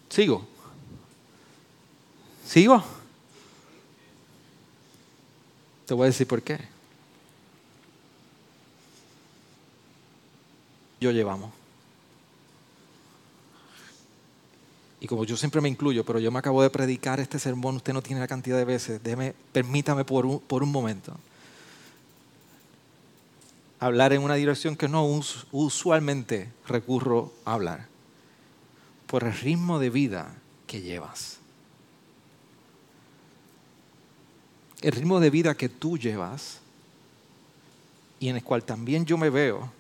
Sigo. 0.09 0.47
¿Sigo? 2.47 2.85
Te 5.87 5.95
voy 5.95 6.05
a 6.05 6.07
decir 6.07 6.27
por 6.27 6.43
qué. 6.43 6.59
Yo 11.01 11.11
llevamos. 11.11 11.62
Y 15.03 15.09
como 15.09 15.25
yo 15.25 15.37
siempre 15.37 15.61
me 15.61 15.69
incluyo, 15.69 16.05
pero 16.05 16.21
yo 16.21 16.31
me 16.31 16.39
acabo 16.39 16.63
de 16.63 16.71
predicar 16.71 17.19
este 17.19 17.41
sermón, 17.41 17.75
usted 17.75 17.93
no 17.93 18.03
tiene 18.03 18.21
la 18.21 18.29
cantidad 18.29 18.57
de 18.57 18.65
veces, 18.65 19.03
déjeme, 19.03 19.35
permítame 19.51 20.05
por 20.05 20.25
un, 20.25 20.39
por 20.39 20.63
un 20.63 20.71
momento 20.71 21.19
hablar 23.81 24.13
en 24.13 24.23
una 24.23 24.37
dirección 24.37 24.77
que 24.77 24.87
no 24.87 25.05
usualmente 25.51 26.53
recurro 26.69 27.33
a 27.45 27.55
hablar 27.55 27.89
por 29.09 29.25
el 29.25 29.33
ritmo 29.33 29.81
de 29.81 29.91
vida 29.91 30.37
que 30.69 30.83
llevas. 30.83 31.39
El 34.83 34.93
ritmo 34.93 35.19
de 35.19 35.31
vida 35.31 35.57
que 35.57 35.69
tú 35.69 35.99
llevas 35.99 36.61
y 38.21 38.29
en 38.29 38.37
el 38.37 38.45
cual 38.45 38.63
también 38.63 39.05
yo 39.05 39.19
me 39.19 39.31
veo, 39.31 39.73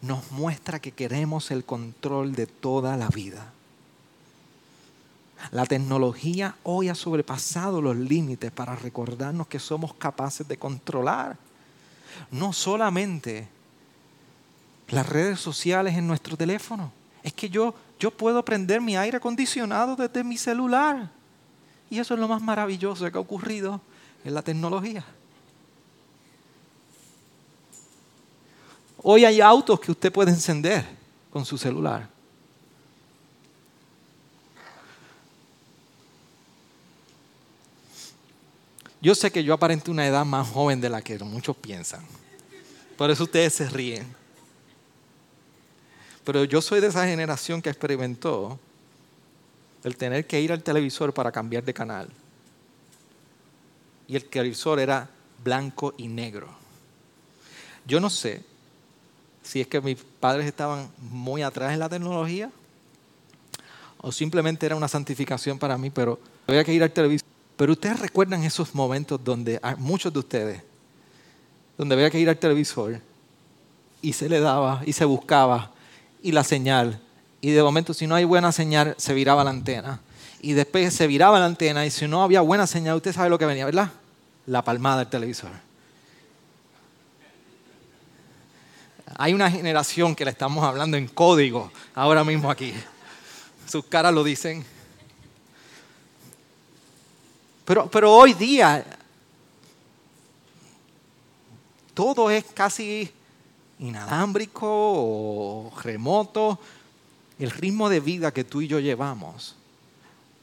nos 0.00 0.32
muestra 0.32 0.80
que 0.80 0.92
queremos 0.92 1.50
el 1.50 1.64
control 1.64 2.32
de 2.32 2.46
toda 2.46 2.96
la 2.96 3.08
vida. 3.08 3.52
La 5.50 5.66
tecnología 5.66 6.54
hoy 6.62 6.88
ha 6.88 6.94
sobrepasado 6.94 7.82
los 7.82 7.96
límites 7.96 8.50
para 8.52 8.76
recordarnos 8.76 9.48
que 9.48 9.58
somos 9.58 9.94
capaces 9.94 10.46
de 10.46 10.56
controlar 10.56 11.36
no 12.30 12.52
solamente 12.52 13.48
las 14.88 15.08
redes 15.08 15.40
sociales 15.40 15.96
en 15.96 16.06
nuestro 16.06 16.36
teléfono. 16.36 16.92
Es 17.22 17.32
que 17.32 17.48
yo 17.48 17.74
yo 18.02 18.10
puedo 18.10 18.44
prender 18.44 18.80
mi 18.80 18.96
aire 18.96 19.18
acondicionado 19.18 19.94
desde 19.94 20.24
mi 20.24 20.36
celular. 20.36 21.08
Y 21.88 22.00
eso 22.00 22.14
es 22.14 22.20
lo 22.20 22.26
más 22.26 22.42
maravilloso 22.42 23.08
que 23.08 23.16
ha 23.16 23.20
ocurrido 23.20 23.80
en 24.24 24.34
la 24.34 24.42
tecnología. 24.42 25.04
Hoy 29.04 29.24
hay 29.24 29.40
autos 29.40 29.78
que 29.78 29.92
usted 29.92 30.12
puede 30.12 30.32
encender 30.32 30.84
con 31.32 31.44
su 31.44 31.56
celular. 31.56 32.08
Yo 39.02 39.16
sé 39.16 39.32
que 39.32 39.42
yo 39.42 39.52
aparento 39.52 39.90
una 39.90 40.06
edad 40.06 40.24
más 40.24 40.48
joven 40.48 40.80
de 40.80 40.88
la 40.88 41.02
que 41.02 41.18
muchos 41.18 41.56
piensan. 41.56 42.06
Por 42.96 43.10
eso 43.10 43.24
ustedes 43.24 43.52
se 43.52 43.68
ríen. 43.68 44.06
Pero 46.24 46.44
yo 46.44 46.62
soy 46.62 46.80
de 46.80 46.86
esa 46.86 47.04
generación 47.04 47.60
que 47.60 47.68
experimentó 47.68 48.60
el 49.82 49.96
tener 49.96 50.24
que 50.24 50.40
ir 50.40 50.52
al 50.52 50.62
televisor 50.62 51.12
para 51.12 51.32
cambiar 51.32 51.64
de 51.64 51.74
canal. 51.74 52.08
Y 54.06 54.14
el 54.14 54.24
televisor 54.24 54.78
era 54.78 55.08
blanco 55.42 55.94
y 55.96 56.06
negro. 56.06 56.48
Yo 57.84 57.98
no 57.98 58.08
sé 58.08 58.44
si 59.42 59.60
es 59.60 59.66
que 59.66 59.80
mis 59.80 59.98
padres 60.20 60.46
estaban 60.46 60.88
muy 60.98 61.42
atrás 61.42 61.72
en 61.72 61.80
la 61.80 61.88
tecnología 61.88 62.52
o 63.98 64.12
simplemente 64.12 64.64
era 64.64 64.76
una 64.76 64.86
santificación 64.86 65.58
para 65.58 65.76
mí, 65.76 65.90
pero 65.90 66.20
había 66.46 66.62
que 66.62 66.72
ir 66.72 66.84
al 66.84 66.92
televisor. 66.92 67.31
Pero 67.62 67.74
ustedes 67.74 68.00
recuerdan 68.00 68.42
esos 68.42 68.74
momentos 68.74 69.22
donde 69.22 69.60
muchos 69.78 70.12
de 70.12 70.18
ustedes, 70.18 70.62
donde 71.78 71.94
había 71.94 72.10
que 72.10 72.18
ir 72.18 72.28
al 72.28 72.36
televisor 72.36 72.98
y 74.00 74.14
se 74.14 74.28
le 74.28 74.40
daba 74.40 74.82
y 74.84 74.92
se 74.92 75.04
buscaba 75.04 75.70
y 76.24 76.32
la 76.32 76.42
señal. 76.42 77.00
Y 77.40 77.52
de 77.52 77.62
momento, 77.62 77.94
si 77.94 78.08
no 78.08 78.16
hay 78.16 78.24
buena 78.24 78.50
señal, 78.50 78.96
se 78.98 79.14
viraba 79.14 79.44
la 79.44 79.50
antena. 79.50 80.00
Y 80.40 80.54
después 80.54 80.92
se 80.92 81.06
viraba 81.06 81.38
la 81.38 81.46
antena 81.46 81.86
y 81.86 81.92
si 81.92 82.08
no 82.08 82.24
había 82.24 82.40
buena 82.40 82.66
señal, 82.66 82.96
usted 82.96 83.12
sabe 83.12 83.30
lo 83.30 83.38
que 83.38 83.46
venía, 83.46 83.64
¿verdad? 83.64 83.92
La 84.46 84.64
palmada 84.64 84.98
del 84.98 85.10
televisor. 85.10 85.52
Hay 89.16 89.34
una 89.34 89.48
generación 89.48 90.16
que 90.16 90.24
le 90.24 90.32
estamos 90.32 90.64
hablando 90.64 90.96
en 90.96 91.06
código 91.06 91.70
ahora 91.94 92.24
mismo 92.24 92.50
aquí. 92.50 92.74
Sus 93.68 93.84
caras 93.84 94.12
lo 94.12 94.24
dicen. 94.24 94.64
Pero, 97.64 97.88
pero 97.90 98.12
hoy 98.12 98.34
día 98.34 98.84
todo 101.94 102.30
es 102.30 102.44
casi 102.44 103.10
inalámbrico 103.78 104.66
o 104.66 105.72
remoto. 105.82 106.58
El 107.38 107.50
ritmo 107.50 107.88
de 107.88 108.00
vida 108.00 108.32
que 108.32 108.44
tú 108.44 108.60
y 108.60 108.68
yo 108.68 108.78
llevamos, 108.78 109.56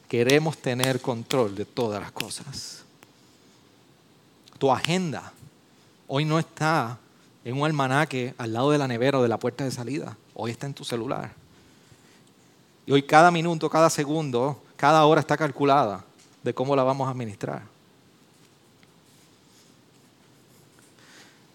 queremos 0.08 0.58
tener 0.58 1.00
control 1.00 1.54
de 1.54 1.64
todas 1.64 2.00
las 2.00 2.12
cosas. 2.12 2.84
Tu 4.58 4.70
agenda 4.70 5.32
hoy 6.06 6.24
no 6.24 6.38
está 6.38 6.98
en 7.44 7.58
un 7.58 7.64
almanaque 7.64 8.34
al 8.36 8.52
lado 8.52 8.70
de 8.70 8.78
la 8.78 8.88
nevera 8.88 9.18
o 9.18 9.22
de 9.22 9.28
la 9.28 9.38
puerta 9.38 9.64
de 9.64 9.70
salida. 9.70 10.16
Hoy 10.34 10.50
está 10.50 10.66
en 10.66 10.74
tu 10.74 10.84
celular. 10.84 11.32
Y 12.84 12.92
hoy 12.92 13.02
cada 13.02 13.30
minuto, 13.30 13.70
cada 13.70 13.88
segundo, 13.88 14.62
cada 14.76 15.04
hora 15.04 15.20
está 15.20 15.36
calculada 15.36 16.04
de 16.42 16.54
cómo 16.54 16.74
la 16.74 16.82
vamos 16.82 17.06
a 17.06 17.10
administrar. 17.10 17.62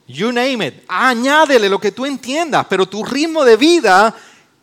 You 0.07 0.31
name 0.31 0.67
it. 0.67 0.83
Añádele 0.87 1.67
lo 1.67 1.79
que 1.79 1.91
tú 1.91 2.05
entiendas, 2.05 2.65
pero 2.69 2.87
tu 2.87 3.03
ritmo 3.03 3.43
de 3.43 3.57
vida 3.57 4.15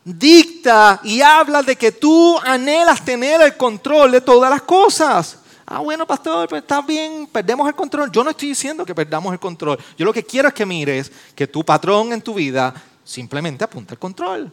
dicta 0.03 0.99
y 1.03 1.21
habla 1.21 1.61
de 1.61 1.75
que 1.75 1.91
tú 1.91 2.37
anhelas 2.39 3.03
tener 3.03 3.41
el 3.41 3.57
control 3.57 4.11
de 4.11 4.21
todas 4.21 4.49
las 4.49 4.61
cosas. 4.61 5.39
Ah, 5.65 5.79
bueno, 5.79 6.05
pastor, 6.05 6.47
pues 6.47 6.61
está 6.61 6.81
bien, 6.81 7.27
perdemos 7.27 7.67
el 7.67 7.75
control. 7.75 8.11
Yo 8.11 8.23
no 8.23 8.29
estoy 8.29 8.49
diciendo 8.49 8.85
que 8.85 8.95
perdamos 8.95 9.33
el 9.33 9.39
control. 9.39 9.77
Yo 9.97 10.05
lo 10.05 10.13
que 10.13 10.23
quiero 10.23 10.47
es 10.47 10.53
que 10.53 10.65
mires 10.65 11.11
que 11.35 11.47
tu 11.47 11.63
patrón 11.63 12.13
en 12.13 12.21
tu 12.21 12.33
vida 12.33 12.73
simplemente 13.03 13.63
apunta 13.63 13.93
el 13.93 13.99
control. 13.99 14.51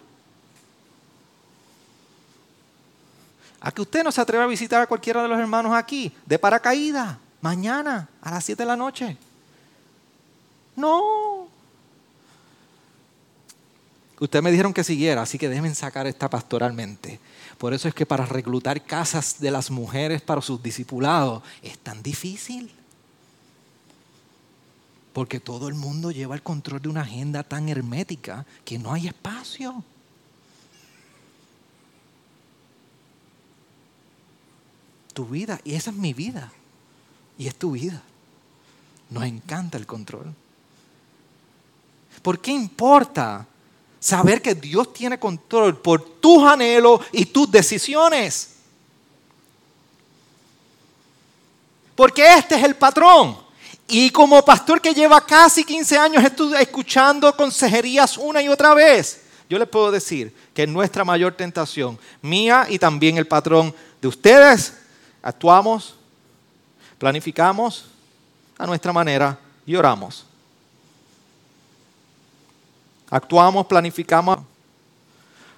A 3.61 3.71
que 3.73 3.83
usted 3.83 4.03
no 4.03 4.11
se 4.11 4.21
atreva 4.21 4.45
a 4.45 4.47
visitar 4.47 4.81
a 4.81 4.87
cualquiera 4.87 5.23
de 5.23 5.29
los 5.29 5.39
hermanos 5.39 5.73
aquí, 5.75 6.13
de 6.25 6.39
paracaídas, 6.39 7.19
mañana 7.41 8.09
a 8.23 8.31
las 8.31 8.45
7 8.45 8.63
de 8.63 8.67
la 8.67 8.77
noche. 8.77 9.17
No. 10.77 11.49
Ustedes 14.19 14.43
me 14.43 14.51
dijeron 14.51 14.75
que 14.75 14.85
siguiera, 14.85 15.23
así 15.23 15.39
que 15.39 15.49
deben 15.49 15.75
sacar 15.75 16.07
esta 16.07 16.29
pastoralmente. 16.29 17.21
Por 17.57 17.75
eso 17.75 17.89
es 17.89 17.95
que 17.95 18.07
para 18.07 18.27
reclutar 18.27 18.83
casas 18.85 19.41
de 19.41 19.51
las 19.51 19.71
mujeres 19.71 20.23
para 20.23 20.41
sus 20.41 20.63
discipulados 20.63 21.43
es 21.63 21.79
tan 21.79 22.03
difícil. 22.03 22.71
Porque 25.13 25.41
todo 25.41 25.69
el 25.69 25.75
mundo 25.75 26.11
lleva 26.11 26.35
el 26.35 26.43
control 26.43 26.81
de 26.81 26.89
una 26.89 27.03
agenda 27.03 27.43
tan 27.43 27.69
hermética 27.69 28.47
que 28.65 28.79
no 28.79 28.93
hay 28.93 29.09
espacio. 29.09 29.83
Tu 35.13 35.27
vida, 35.27 35.61
y 35.65 35.75
esa 35.75 35.91
es 35.91 35.97
mi 35.97 36.13
vida, 36.13 36.53
y 37.37 37.49
es 37.49 37.55
tu 37.57 37.73
vida. 37.73 38.03
Nos 39.11 39.25
encanta 39.25 39.77
el 39.77 39.87
control. 39.87 40.33
¿Por 42.23 42.39
qué 42.39 42.53
importa 42.53 43.47
saber 43.99 44.41
que 44.41 44.55
Dios 44.55 44.93
tiene 44.93 45.19
control 45.19 45.79
por 45.79 46.03
tus 46.21 46.43
anhelos 46.45 47.01
y 47.13 47.25
tus 47.27 47.51
decisiones? 47.51 48.51
Porque 51.97 52.35
este 52.35 52.55
es 52.55 52.65
el 52.65 52.77
patrón. 52.77 53.37
Y 53.89 54.11
como 54.11 54.45
pastor 54.45 54.81
que 54.81 54.95
lleva 54.95 55.25
casi 55.27 55.65
15 55.65 55.99
años 55.99 56.25
escuchando 56.59 57.37
consejerías 57.37 58.17
una 58.17 58.41
y 58.41 58.49
otra 58.49 58.73
vez, 58.73 59.23
yo 59.49 59.59
les 59.59 59.69
puedo 59.69 59.91
decir 59.91 60.33
que 60.55 60.67
nuestra 60.67 61.05
mayor 61.05 61.35
tentación, 61.35 61.99
mía 62.23 62.67
y 62.71 62.79
también 62.79 63.19
el 63.19 63.27
patrón 63.27 63.75
de 64.01 64.07
ustedes, 64.07 64.75
actuamos, 65.23 65.95
planificamos 66.99 67.87
a 68.59 68.67
nuestra 68.67 68.93
manera 68.93 69.39
y 69.67 69.75
oramos. 69.75 70.27
Actuamos, 73.11 73.67
planificamos. 73.67 74.39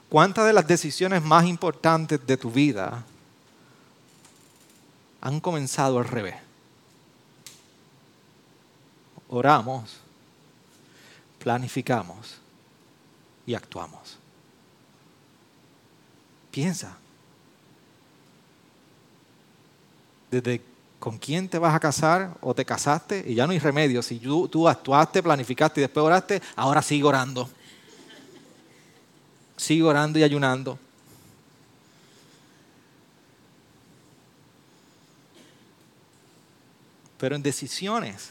¿Cuántas 0.08 0.46
de 0.46 0.52
las 0.52 0.66
decisiones 0.66 1.22
más 1.22 1.46
importantes 1.46 2.24
de 2.26 2.36
tu 2.36 2.50
vida 2.50 3.04
han 5.20 5.40
comenzado 5.40 5.98
al 5.98 6.06
revés? 6.06 6.36
Oramos, 9.28 9.96
planificamos 11.38 12.36
y 13.46 13.54
actuamos. 13.54 14.18
Piensa. 16.50 16.96
Desde 20.32 20.62
con 20.98 21.18
quién 21.18 21.46
te 21.46 21.58
vas 21.58 21.74
a 21.74 21.80
casar 21.80 22.38
o 22.40 22.54
te 22.54 22.64
casaste 22.64 23.22
y 23.26 23.34
ya 23.34 23.44
no 23.44 23.52
hay 23.52 23.58
remedio. 23.58 24.00
Si 24.00 24.18
tú, 24.18 24.66
actuaste, 24.66 25.22
planificaste 25.22 25.80
y 25.80 25.82
después 25.82 26.06
oraste, 26.06 26.40
ahora 26.56 26.80
sigue 26.80 27.04
orando. 27.04 27.50
Sigue 29.58 29.82
orando 29.82 30.18
y 30.18 30.22
ayunando. 30.22 30.78
Pero 37.18 37.36
en 37.36 37.42
decisiones. 37.42 38.30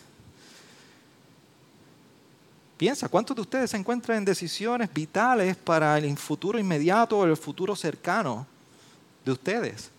Piensa, 2.78 3.10
¿cuántos 3.10 3.36
de 3.36 3.44
ustedes 3.44 3.70
se 3.70 3.78
encuentran 3.78 4.18
en 4.18 4.26
decisiones 4.26 4.92
vitales 4.92 5.56
para 5.56 6.00
el 6.00 6.18
futuro 6.18 6.58
inmediato 6.58 7.20
o 7.20 7.26
el 7.26 7.38
futuro 7.38 7.76
cercano 7.76 8.48
de 9.24 9.32
ustedes? 9.34 9.92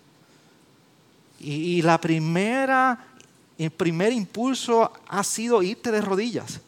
Y, 1.44 1.83
la 1.83 2.00
primera, 2.00 3.07
el 3.59 3.70
primer 3.72 4.12
impulso 4.12 4.93
ha 5.09 5.24
sido 5.24 5.62
irte 5.62 5.90
de 5.90 6.01
rodillas. 6.01 6.61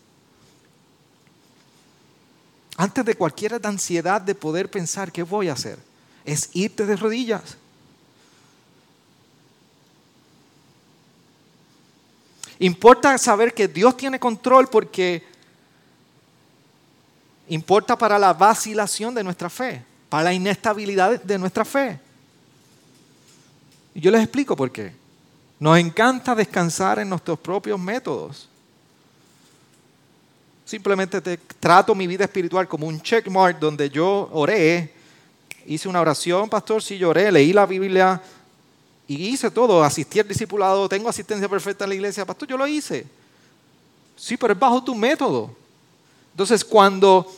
Antes 2.76 3.04
de 3.04 3.14
cualquier 3.14 3.60
ansiedad 3.64 4.20
de 4.20 4.34
poder 4.34 4.68
pensar 4.68 5.12
qué 5.12 5.22
voy 5.22 5.48
a 5.48 5.52
hacer, 5.52 5.78
es 6.24 6.50
irte 6.54 6.84
de 6.84 6.96
rodillas. 6.96 7.56
Importa 12.58 13.16
saber 13.18 13.54
que 13.54 13.68
Dios 13.68 13.96
tiene 13.96 14.18
control 14.18 14.68
porque 14.68 15.24
importa 17.48 17.96
para 17.96 18.18
la 18.18 18.32
vacilación 18.32 19.14
de 19.14 19.22
nuestra 19.22 19.48
fe, 19.48 19.84
para 20.08 20.24
la 20.24 20.32
inestabilidad 20.32 21.22
de 21.22 21.38
nuestra 21.38 21.64
fe. 21.64 22.00
Y 23.94 24.00
yo 24.00 24.10
les 24.10 24.22
explico 24.22 24.56
por 24.56 24.70
qué. 24.70 24.92
Nos 25.60 25.78
encanta 25.78 26.34
descansar 26.34 26.98
en 26.98 27.08
nuestros 27.08 27.38
propios 27.38 27.78
métodos. 27.78 28.48
Simplemente 30.64 31.20
te 31.20 31.36
trato 31.36 31.94
mi 31.94 32.06
vida 32.06 32.24
espiritual 32.24 32.66
como 32.66 32.86
un 32.86 33.00
checkmark 33.00 33.58
donde 33.58 33.88
yo 33.88 34.28
oré, 34.32 34.92
hice 35.66 35.88
una 35.88 36.00
oración, 36.00 36.48
pastor, 36.48 36.82
sí 36.82 36.98
lloré, 36.98 37.30
leí 37.30 37.52
la 37.52 37.66
Biblia 37.66 38.20
y 39.06 39.28
hice 39.28 39.50
todo, 39.50 39.84
asistí 39.84 40.18
al 40.20 40.28
discipulado, 40.28 40.88
tengo 40.88 41.08
asistencia 41.08 41.48
perfecta 41.48 41.84
en 41.84 41.90
la 41.90 41.94
iglesia, 41.94 42.24
pastor, 42.24 42.48
yo 42.48 42.56
lo 42.56 42.66
hice. 42.66 43.06
Sí, 44.16 44.36
pero 44.36 44.54
es 44.54 44.58
bajo 44.58 44.82
tu 44.82 44.94
método. 44.94 45.54
Entonces, 46.32 46.64
cuando 46.64 47.30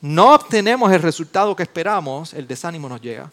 no 0.00 0.34
obtenemos 0.34 0.90
el 0.92 1.02
resultado 1.02 1.54
que 1.54 1.62
esperamos, 1.62 2.32
el 2.32 2.46
desánimo 2.46 2.88
nos 2.88 3.00
llega. 3.00 3.30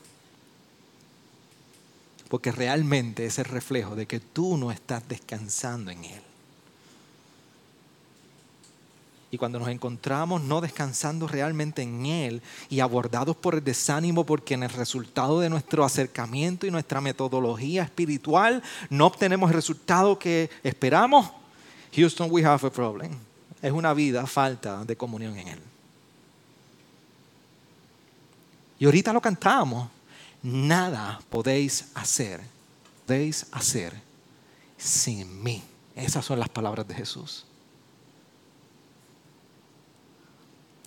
Porque 2.30 2.52
realmente 2.52 3.26
es 3.26 3.40
el 3.40 3.46
reflejo 3.46 3.96
de 3.96 4.08
que 4.08 4.20
tú 4.20 4.58
no 4.58 4.72
estás 4.72 5.08
descansando 5.08 5.92
en 5.92 6.06
Él. 6.06 6.22
Y 9.32 9.38
cuando 9.38 9.60
nos 9.60 9.68
encontramos 9.68 10.42
no 10.44 10.62
descansando 10.62 11.28
realmente 11.28 11.82
en 11.82 12.06
Él 12.06 12.42
y 12.70 12.80
abordados 12.80 13.36
por 13.36 13.56
el 13.56 13.64
desánimo 13.64 14.26
porque 14.26 14.54
en 14.54 14.64
el 14.64 14.70
resultado 14.70 15.42
de 15.42 15.50
nuestro 15.50 15.84
acercamiento 15.84 16.66
y 16.66 16.72
nuestra 16.72 17.02
metodología 17.02 17.84
espiritual 17.84 18.64
no 18.90 19.08
obtenemos 19.08 19.50
el 19.50 19.56
resultado 19.56 20.18
que 20.18 20.50
esperamos, 20.64 21.32
Houston, 21.94 22.30
we 22.32 22.46
have 22.46 22.66
a 22.66 22.70
problem. 22.70 23.12
Es 23.62 23.72
una 23.72 23.94
vida 23.94 24.26
falta 24.26 24.86
de 24.86 24.96
comunión 24.96 25.38
en 25.38 25.48
Él. 25.50 25.60
Y 28.80 28.86
ahorita 28.86 29.12
lo 29.12 29.22
cantamos. 29.22 29.90
Nada 30.46 31.20
podéis 31.32 31.86
hacer, 31.96 32.40
podéis 33.08 33.48
hacer 33.52 33.94
sin 34.78 35.42
mí. 35.42 35.64
Esas 35.96 36.24
son 36.24 36.38
las 36.38 36.50
palabras 36.50 36.88
de 36.88 36.94
Jesús. 36.94 37.48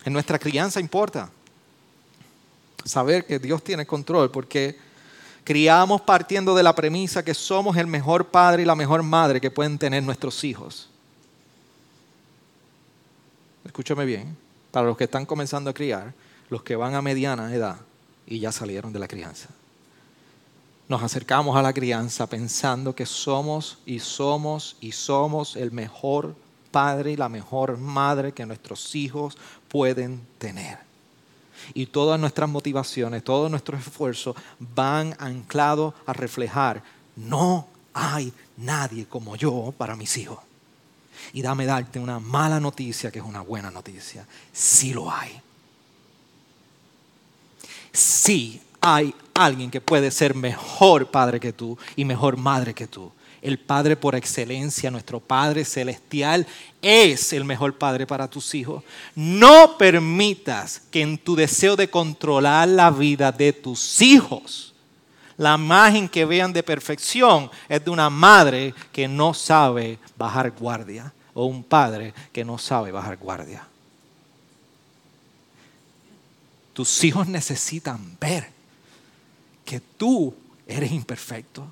En 0.04 0.12
nuestra 0.12 0.38
crianza 0.38 0.78
importa 0.78 1.28
saber 2.84 3.26
que 3.26 3.40
Dios 3.40 3.64
tiene 3.64 3.84
control 3.84 4.30
porque 4.30 4.78
criamos 5.42 6.02
partiendo 6.02 6.54
de 6.54 6.62
la 6.62 6.76
premisa 6.76 7.24
que 7.24 7.34
somos 7.34 7.76
el 7.76 7.88
mejor 7.88 8.28
padre 8.28 8.62
y 8.62 8.64
la 8.64 8.76
mejor 8.76 9.02
madre 9.02 9.40
que 9.40 9.50
pueden 9.50 9.76
tener 9.76 10.04
nuestros 10.04 10.44
hijos. 10.44 10.88
Escúchame 13.64 14.04
bien, 14.04 14.36
para 14.70 14.86
los 14.86 14.96
que 14.96 15.04
están 15.04 15.26
comenzando 15.26 15.68
a 15.68 15.74
criar, 15.74 16.14
los 16.48 16.62
que 16.62 16.76
van 16.76 16.94
a 16.94 17.02
mediana 17.02 17.52
edad 17.52 17.87
y 18.28 18.40
ya 18.40 18.52
salieron 18.52 18.92
de 18.92 18.98
la 18.98 19.08
crianza. 19.08 19.48
Nos 20.88 21.02
acercamos 21.02 21.56
a 21.56 21.62
la 21.62 21.72
crianza 21.72 22.26
pensando 22.26 22.94
que 22.94 23.06
somos 23.06 23.78
y 23.84 23.98
somos 24.00 24.76
y 24.80 24.92
somos 24.92 25.56
el 25.56 25.72
mejor 25.72 26.34
padre 26.70 27.12
y 27.12 27.16
la 27.16 27.28
mejor 27.28 27.78
madre 27.78 28.32
que 28.32 28.46
nuestros 28.46 28.94
hijos 28.94 29.36
pueden 29.68 30.26
tener. 30.38 30.78
Y 31.74 31.86
todas 31.86 32.20
nuestras 32.20 32.48
motivaciones, 32.48 33.24
todos 33.24 33.50
nuestros 33.50 33.80
esfuerzos 33.80 34.36
van 34.58 35.14
anclados 35.18 35.94
a 36.06 36.12
reflejar, 36.12 36.82
no 37.16 37.66
hay 37.92 38.32
nadie 38.56 39.06
como 39.06 39.36
yo 39.36 39.74
para 39.76 39.96
mis 39.96 40.16
hijos. 40.16 40.38
Y 41.32 41.42
dame 41.42 41.66
darte 41.66 41.98
una 41.98 42.20
mala 42.20 42.60
noticia 42.60 43.10
que 43.10 43.18
es 43.18 43.24
una 43.24 43.40
buena 43.40 43.70
noticia. 43.70 44.26
Sí 44.52 44.94
lo 44.94 45.10
hay. 45.10 45.42
Sí 47.92 48.60
hay 48.80 49.14
alguien 49.34 49.70
que 49.70 49.80
puede 49.80 50.10
ser 50.10 50.34
mejor 50.34 51.10
padre 51.10 51.40
que 51.40 51.52
tú 51.52 51.78
y 51.96 52.04
mejor 52.04 52.36
madre 52.36 52.74
que 52.74 52.86
tú 52.86 53.12
el 53.42 53.58
Padre 53.58 53.96
por 53.96 54.14
excelencia, 54.14 54.90
nuestro 54.90 55.20
Padre 55.20 55.64
celestial, 55.64 56.46
es 56.82 57.32
el 57.32 57.44
mejor 57.44 57.76
Padre 57.78 58.06
para 58.06 58.28
tus 58.28 58.54
hijos. 58.54 58.82
No 59.14 59.76
permitas 59.78 60.82
que 60.90 61.02
en 61.02 61.18
tu 61.18 61.36
deseo 61.36 61.76
de 61.76 61.88
controlar 61.88 62.68
la 62.68 62.90
vida 62.90 63.32
de 63.32 63.52
tus 63.52 64.02
hijos, 64.02 64.74
la 65.36 65.54
imagen 65.54 66.08
que 66.08 66.24
vean 66.24 66.52
de 66.52 66.62
perfección 66.62 67.50
es 67.68 67.84
de 67.84 67.90
una 67.90 68.10
madre 68.10 68.74
que 68.92 69.06
no 69.06 69.32
sabe 69.34 69.98
bajar 70.16 70.50
guardia 70.50 71.12
o 71.32 71.44
un 71.44 71.62
padre 71.62 72.12
que 72.32 72.44
no 72.44 72.58
sabe 72.58 72.90
bajar 72.90 73.16
guardia. 73.16 73.66
Tus 76.78 77.02
hijos 77.02 77.26
necesitan 77.26 78.16
ver 78.20 78.48
que 79.64 79.80
tú 79.80 80.32
eres 80.64 80.92
imperfecto 80.92 81.66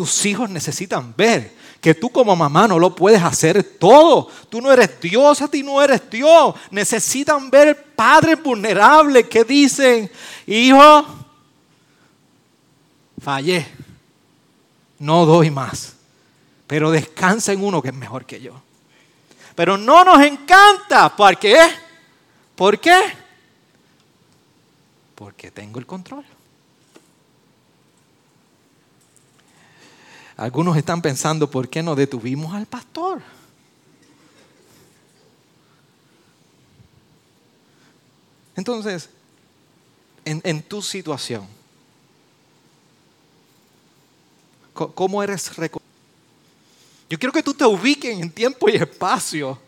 tus 0.00 0.24
hijos 0.24 0.48
necesitan 0.48 1.12
ver 1.14 1.54
que 1.78 1.94
tú 1.94 2.08
como 2.08 2.34
mamá 2.34 2.66
no 2.66 2.78
lo 2.78 2.94
puedes 2.94 3.22
hacer 3.22 3.62
todo. 3.62 4.28
Tú 4.48 4.58
no 4.58 4.72
eres 4.72 4.98
Dios, 4.98 5.42
a 5.42 5.48
ti 5.48 5.62
no 5.62 5.82
eres 5.82 6.08
Dios. 6.08 6.54
Necesitan 6.70 7.50
ver 7.50 7.92
padres 7.94 8.42
vulnerables 8.42 9.28
que 9.28 9.44
dicen, 9.44 10.10
hijo, 10.46 11.04
fallé, 13.22 13.66
no 14.98 15.26
doy 15.26 15.50
más, 15.50 15.96
pero 16.66 16.90
descansa 16.90 17.52
en 17.52 17.62
uno 17.62 17.82
que 17.82 17.88
es 17.88 17.94
mejor 17.94 18.24
que 18.24 18.40
yo. 18.40 18.54
Pero 19.54 19.76
no 19.76 20.02
nos 20.02 20.22
encanta, 20.22 21.14
¿por 21.14 21.36
qué? 21.36 21.58
¿Por 22.56 22.80
qué? 22.80 23.19
Porque 25.20 25.50
tengo 25.50 25.78
el 25.78 25.84
control. 25.84 26.24
Algunos 30.38 30.78
están 30.78 31.02
pensando, 31.02 31.50
¿por 31.50 31.68
qué 31.68 31.82
no 31.82 31.94
detuvimos 31.94 32.54
al 32.54 32.64
pastor? 32.64 33.20
Entonces, 38.56 39.10
en, 40.24 40.62
tu 40.62 40.80
situación, 40.80 41.46
¿cómo 44.72 45.22
eres 45.22 45.50
Yo 47.10 47.18
quiero 47.18 47.32
que 47.34 47.42
tú 47.42 47.52
te 47.52 47.66
ubiques 47.66 48.18
en 48.18 48.30
tiempo 48.30 48.70
y 48.70 48.76
espacio, 48.76 49.60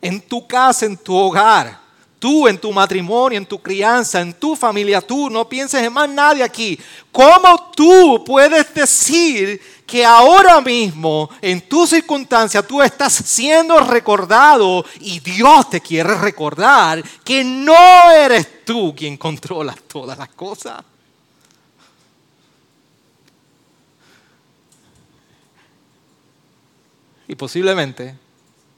en 0.00 0.20
tu 0.20 0.46
casa, 0.46 0.86
en 0.86 0.96
tu 0.96 1.16
hogar. 1.16 1.87
Tú 2.18 2.48
en 2.48 2.58
tu 2.58 2.72
matrimonio, 2.72 3.38
en 3.38 3.46
tu 3.46 3.60
crianza, 3.60 4.20
en 4.20 4.34
tu 4.34 4.56
familia, 4.56 5.00
tú 5.00 5.30
no 5.30 5.48
pienses 5.48 5.82
en 5.82 5.92
más 5.92 6.08
nadie 6.08 6.42
aquí. 6.42 6.78
¿Cómo 7.12 7.70
tú 7.76 8.24
puedes 8.26 8.74
decir 8.74 9.60
que 9.86 10.04
ahora 10.04 10.60
mismo, 10.60 11.30
en 11.40 11.60
tu 11.60 11.86
circunstancia, 11.86 12.60
tú 12.60 12.82
estás 12.82 13.12
siendo 13.12 13.78
recordado 13.80 14.84
y 15.00 15.20
Dios 15.20 15.70
te 15.70 15.80
quiere 15.80 16.16
recordar 16.16 17.04
que 17.22 17.44
no 17.44 18.10
eres 18.10 18.64
tú 18.64 18.92
quien 18.96 19.16
controla 19.16 19.76
todas 19.86 20.18
las 20.18 20.30
cosas? 20.30 20.82
Y 27.28 27.34
posiblemente 27.36 28.16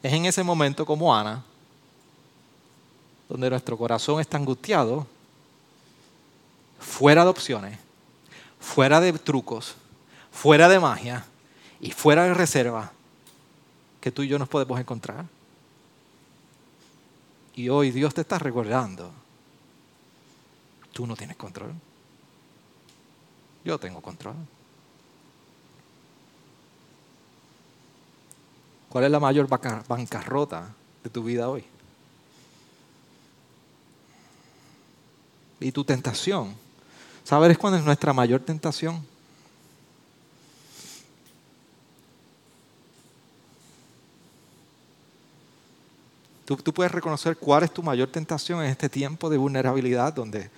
es 0.02 0.12
en 0.12 0.26
ese 0.26 0.42
momento 0.42 0.84
como 0.84 1.14
Ana 1.14 1.42
donde 3.30 3.48
nuestro 3.48 3.78
corazón 3.78 4.20
está 4.20 4.36
angustiado, 4.36 5.06
fuera 6.80 7.22
de 7.22 7.30
opciones, 7.30 7.78
fuera 8.58 9.00
de 9.00 9.12
trucos, 9.12 9.76
fuera 10.32 10.68
de 10.68 10.80
magia 10.80 11.24
y 11.80 11.92
fuera 11.92 12.24
de 12.24 12.34
reserva, 12.34 12.90
que 14.00 14.10
tú 14.10 14.24
y 14.24 14.28
yo 14.28 14.36
nos 14.36 14.48
podemos 14.48 14.80
encontrar. 14.80 15.26
Y 17.54 17.68
hoy 17.68 17.92
Dios 17.92 18.12
te 18.14 18.22
está 18.22 18.36
recordando, 18.36 19.12
tú 20.92 21.06
no 21.06 21.14
tienes 21.14 21.36
control. 21.36 21.72
Yo 23.64 23.78
tengo 23.78 24.00
control. 24.00 24.34
¿Cuál 28.88 29.04
es 29.04 29.10
la 29.12 29.20
mayor 29.20 29.46
bancarrota 29.46 30.74
de 31.04 31.10
tu 31.10 31.22
vida 31.22 31.48
hoy? 31.48 31.64
Y 35.60 35.70
tu 35.70 35.84
tentación. 35.84 36.54
¿Sabes 37.22 37.56
cuál 37.58 37.74
es 37.74 37.84
nuestra 37.84 38.12
mayor 38.12 38.40
tentación? 38.40 39.06
Tú, 46.46 46.56
tú, 46.56 46.72
puedes 46.72 46.90
reconocer 46.90 47.36
cuál 47.36 47.62
es 47.62 47.72
tu 47.72 47.82
mayor 47.82 48.08
tentación 48.08 48.60
en 48.60 48.70
este 48.70 48.88
tiempo 48.88 49.30
de 49.30 49.36
vulnerabilidad 49.36 50.12
donde 50.12 50.50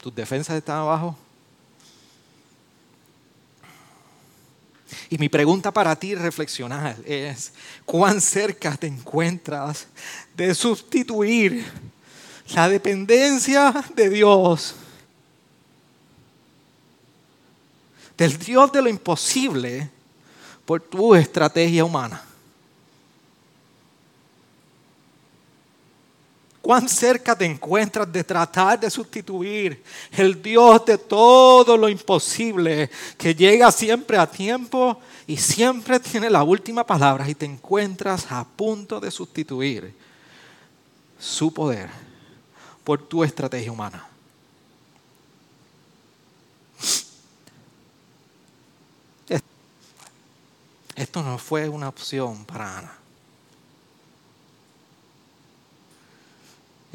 tus 0.00 0.14
defensas 0.14 0.56
están 0.56 0.76
abajo 0.76 1.18
Y 5.10 5.18
mi 5.18 5.28
pregunta 5.28 5.72
para 5.72 5.96
ti 5.96 6.14
reflexionar 6.14 6.96
es, 7.04 7.52
¿cuán 7.84 8.20
cerca 8.20 8.76
te 8.76 8.86
encuentras 8.86 9.86
de 10.36 10.54
sustituir 10.54 11.64
la 12.54 12.68
dependencia 12.68 13.74
de 13.94 14.08
Dios, 14.08 14.74
del 18.16 18.38
Dios 18.38 18.72
de 18.72 18.82
lo 18.82 18.88
imposible, 18.88 19.90
por 20.64 20.80
tu 20.80 21.14
estrategia 21.14 21.84
humana? 21.84 22.22
Cuán 26.66 26.88
cerca 26.88 27.38
te 27.38 27.44
encuentras 27.44 28.12
de 28.12 28.24
tratar 28.24 28.80
de 28.80 28.90
sustituir 28.90 29.84
el 30.10 30.42
Dios 30.42 30.84
de 30.84 30.98
todo 30.98 31.76
lo 31.76 31.88
imposible, 31.88 32.90
que 33.16 33.36
llega 33.36 33.70
siempre 33.70 34.18
a 34.18 34.28
tiempo 34.28 35.00
y 35.28 35.36
siempre 35.36 36.00
tiene 36.00 36.28
la 36.28 36.42
última 36.42 36.84
palabra 36.84 37.28
y 37.28 37.36
te 37.36 37.46
encuentras 37.46 38.26
a 38.32 38.44
punto 38.44 38.98
de 38.98 39.12
sustituir 39.12 39.94
su 41.20 41.54
poder 41.54 41.88
por 42.82 43.00
tu 43.00 43.22
estrategia 43.22 43.70
humana. 43.70 44.04
Esto 50.96 51.22
no 51.22 51.38
fue 51.38 51.68
una 51.68 51.88
opción 51.88 52.44
para 52.44 52.78
Ana. 52.78 52.95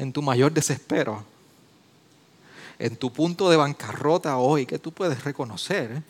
En 0.02 0.12
tu 0.12 0.20
mayor 0.20 0.52
desespero, 0.52 1.24
en 2.78 2.96
tu 2.96 3.12
punto 3.12 3.48
de 3.48 3.56
bancarrota 3.56 4.36
hoy, 4.36 4.66
que 4.66 4.78
tú 4.78 4.90
puedes 4.90 5.22
reconocer. 5.22 6.02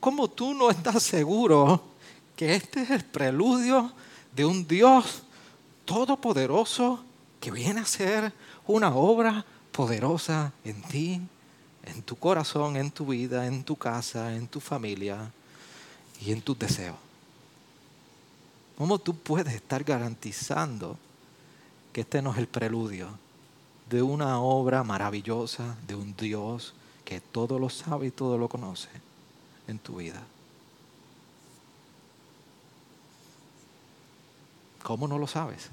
¿cómo 0.00 0.28
tú 0.28 0.52
no 0.52 0.68
estás 0.68 1.02
seguro 1.02 1.82
que 2.36 2.54
este 2.54 2.82
es 2.82 2.90
el 2.90 3.04
preludio 3.06 3.90
de 4.36 4.44
un 4.44 4.68
Dios 4.68 5.22
todopoderoso 5.86 7.02
que 7.40 7.50
viene 7.50 7.80
a 7.80 7.86
ser 7.86 8.30
una 8.66 8.94
obra 8.94 9.46
poderosa 9.72 10.52
en 10.62 10.82
ti, 10.82 11.22
en 11.84 12.02
tu 12.02 12.16
corazón, 12.16 12.76
en 12.76 12.90
tu 12.90 13.06
vida, 13.06 13.46
en 13.46 13.64
tu 13.64 13.76
casa, 13.76 14.36
en 14.36 14.46
tu 14.46 14.60
familia? 14.60 15.30
y 16.20 16.32
en 16.32 16.40
tus 16.42 16.58
deseos. 16.58 16.96
¿Cómo 18.76 18.98
tú 18.98 19.14
puedes 19.16 19.54
estar 19.54 19.84
garantizando 19.84 20.98
que 21.94 22.00
este 22.00 22.20
no 22.20 22.32
es 22.32 22.38
el 22.38 22.48
preludio 22.48 23.08
de 23.88 24.02
una 24.02 24.40
obra 24.40 24.82
maravillosa 24.82 25.76
de 25.86 25.94
un 25.94 26.16
Dios 26.16 26.74
que 27.04 27.20
todo 27.20 27.58
lo 27.60 27.70
sabe 27.70 28.08
y 28.08 28.10
todo 28.10 28.36
lo 28.36 28.48
conoce 28.48 28.88
en 29.68 29.78
tu 29.78 29.96
vida? 29.96 30.20
¿Cómo 34.82 35.06
no 35.06 35.18
lo 35.18 35.28
sabes? 35.28 35.70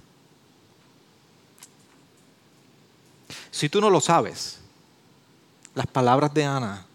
Si 3.49 3.67
tú 3.67 3.81
no 3.81 3.89
lo 3.89 3.99
sabes, 3.99 4.59
las 5.73 5.87
palabras 5.87 6.31
de 6.35 6.45
Ana 6.45 6.85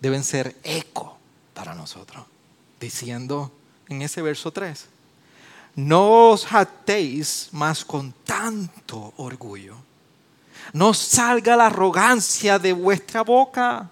deben 0.00 0.24
ser 0.24 0.56
eco 0.64 1.16
para 1.54 1.76
nosotros 1.76 2.26
diciendo 2.80 3.52
en 3.88 4.02
ese 4.02 4.20
verso 4.20 4.50
3, 4.50 4.88
no 5.76 6.30
os 6.30 6.46
jactéis 6.46 7.48
más 7.52 7.84
con 7.84 8.12
tanto 8.24 9.12
orgullo. 9.16 9.76
No 10.72 10.94
salga 10.94 11.56
la 11.56 11.66
arrogancia 11.66 12.58
de 12.58 12.72
vuestra 12.72 13.22
boca. 13.22 13.90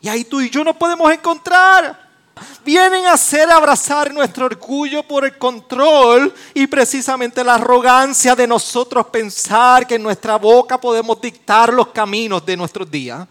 Y 0.00 0.08
ahí 0.08 0.24
tú 0.24 0.40
y 0.40 0.50
yo 0.50 0.62
no 0.62 0.78
podemos 0.78 1.12
encontrar. 1.12 2.04
Vienen 2.64 3.06
a 3.06 3.12
hacer 3.12 3.50
abrazar 3.50 4.12
nuestro 4.12 4.46
orgullo 4.46 5.02
por 5.02 5.24
el 5.24 5.38
control 5.38 6.34
y 6.52 6.66
precisamente 6.66 7.44
la 7.44 7.54
arrogancia 7.54 8.34
de 8.34 8.46
nosotros 8.46 9.06
pensar 9.06 9.86
que 9.86 9.94
en 9.94 10.02
nuestra 10.02 10.36
boca 10.36 10.80
podemos 10.80 11.20
dictar 11.20 11.72
los 11.72 11.88
caminos 11.88 12.44
de 12.44 12.56
nuestros 12.56 12.90
días. 12.90 13.26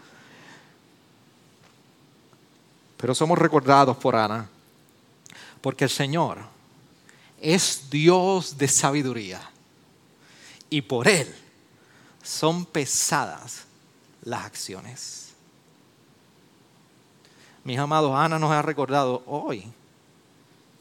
Pero 3.04 3.14
somos 3.14 3.38
recordados 3.38 3.98
por 3.98 4.16
Ana, 4.16 4.48
porque 5.60 5.84
el 5.84 5.90
Señor 5.90 6.38
es 7.42 7.90
Dios 7.90 8.58
de 8.58 8.70
sabiduría 8.70 9.42
y 10.70 10.84
por 10.84 11.10
Él 11.10 11.28
son 12.24 12.66
pesadas 12.66 13.66
las 14.24 14.46
acciones. 14.46 15.34
Mis 17.66 17.78
amados, 17.78 18.16
Ana 18.16 18.40
nos 18.40 18.52
ha 18.52 18.62
recordado 18.62 19.22
hoy 19.26 19.66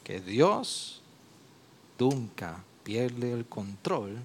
que 0.05 0.21
Dios 0.21 1.01
nunca 1.99 2.63
pierde 2.85 3.33
el 3.33 3.45
control 3.47 4.17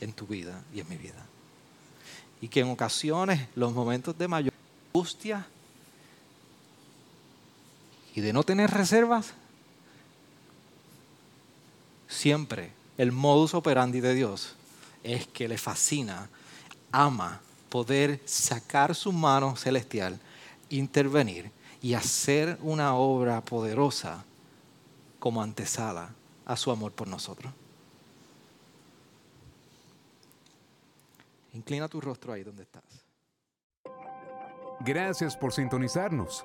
en 0.00 0.12
tu 0.12 0.24
vida 0.24 0.62
y 0.72 0.78
en 0.78 0.88
mi 0.88 0.96
vida. 0.96 1.26
Y 2.40 2.46
que 2.46 2.60
en 2.60 2.70
ocasiones 2.70 3.48
los 3.56 3.72
momentos 3.72 4.16
de 4.16 4.28
mayor 4.28 4.54
angustia 4.94 5.48
y 8.14 8.20
de 8.20 8.32
no 8.32 8.42
tener 8.42 8.70
reservas, 8.70 9.32
siempre 12.08 12.72
el 12.98 13.12
modus 13.12 13.54
operandi 13.54 14.00
de 14.00 14.14
Dios 14.14 14.54
es 15.02 15.26
que 15.26 15.48
le 15.48 15.58
fascina, 15.58 16.28
ama 16.92 17.40
poder 17.68 18.20
sacar 18.24 18.94
su 18.94 19.12
mano 19.12 19.56
celestial, 19.56 20.18
intervenir 20.68 21.50
y 21.80 21.94
hacer 21.94 22.58
una 22.62 22.94
obra 22.94 23.40
poderosa 23.40 24.24
como 25.18 25.42
antesala 25.42 26.10
a 26.44 26.56
su 26.56 26.70
amor 26.70 26.92
por 26.92 27.08
nosotros. 27.08 27.52
Inclina 31.52 31.88
tu 31.88 32.00
rostro 32.00 32.32
ahí 32.32 32.42
donde 32.42 32.62
estás. 32.62 32.84
Gracias 34.80 35.36
por 35.36 35.52
sintonizarnos. 35.52 36.44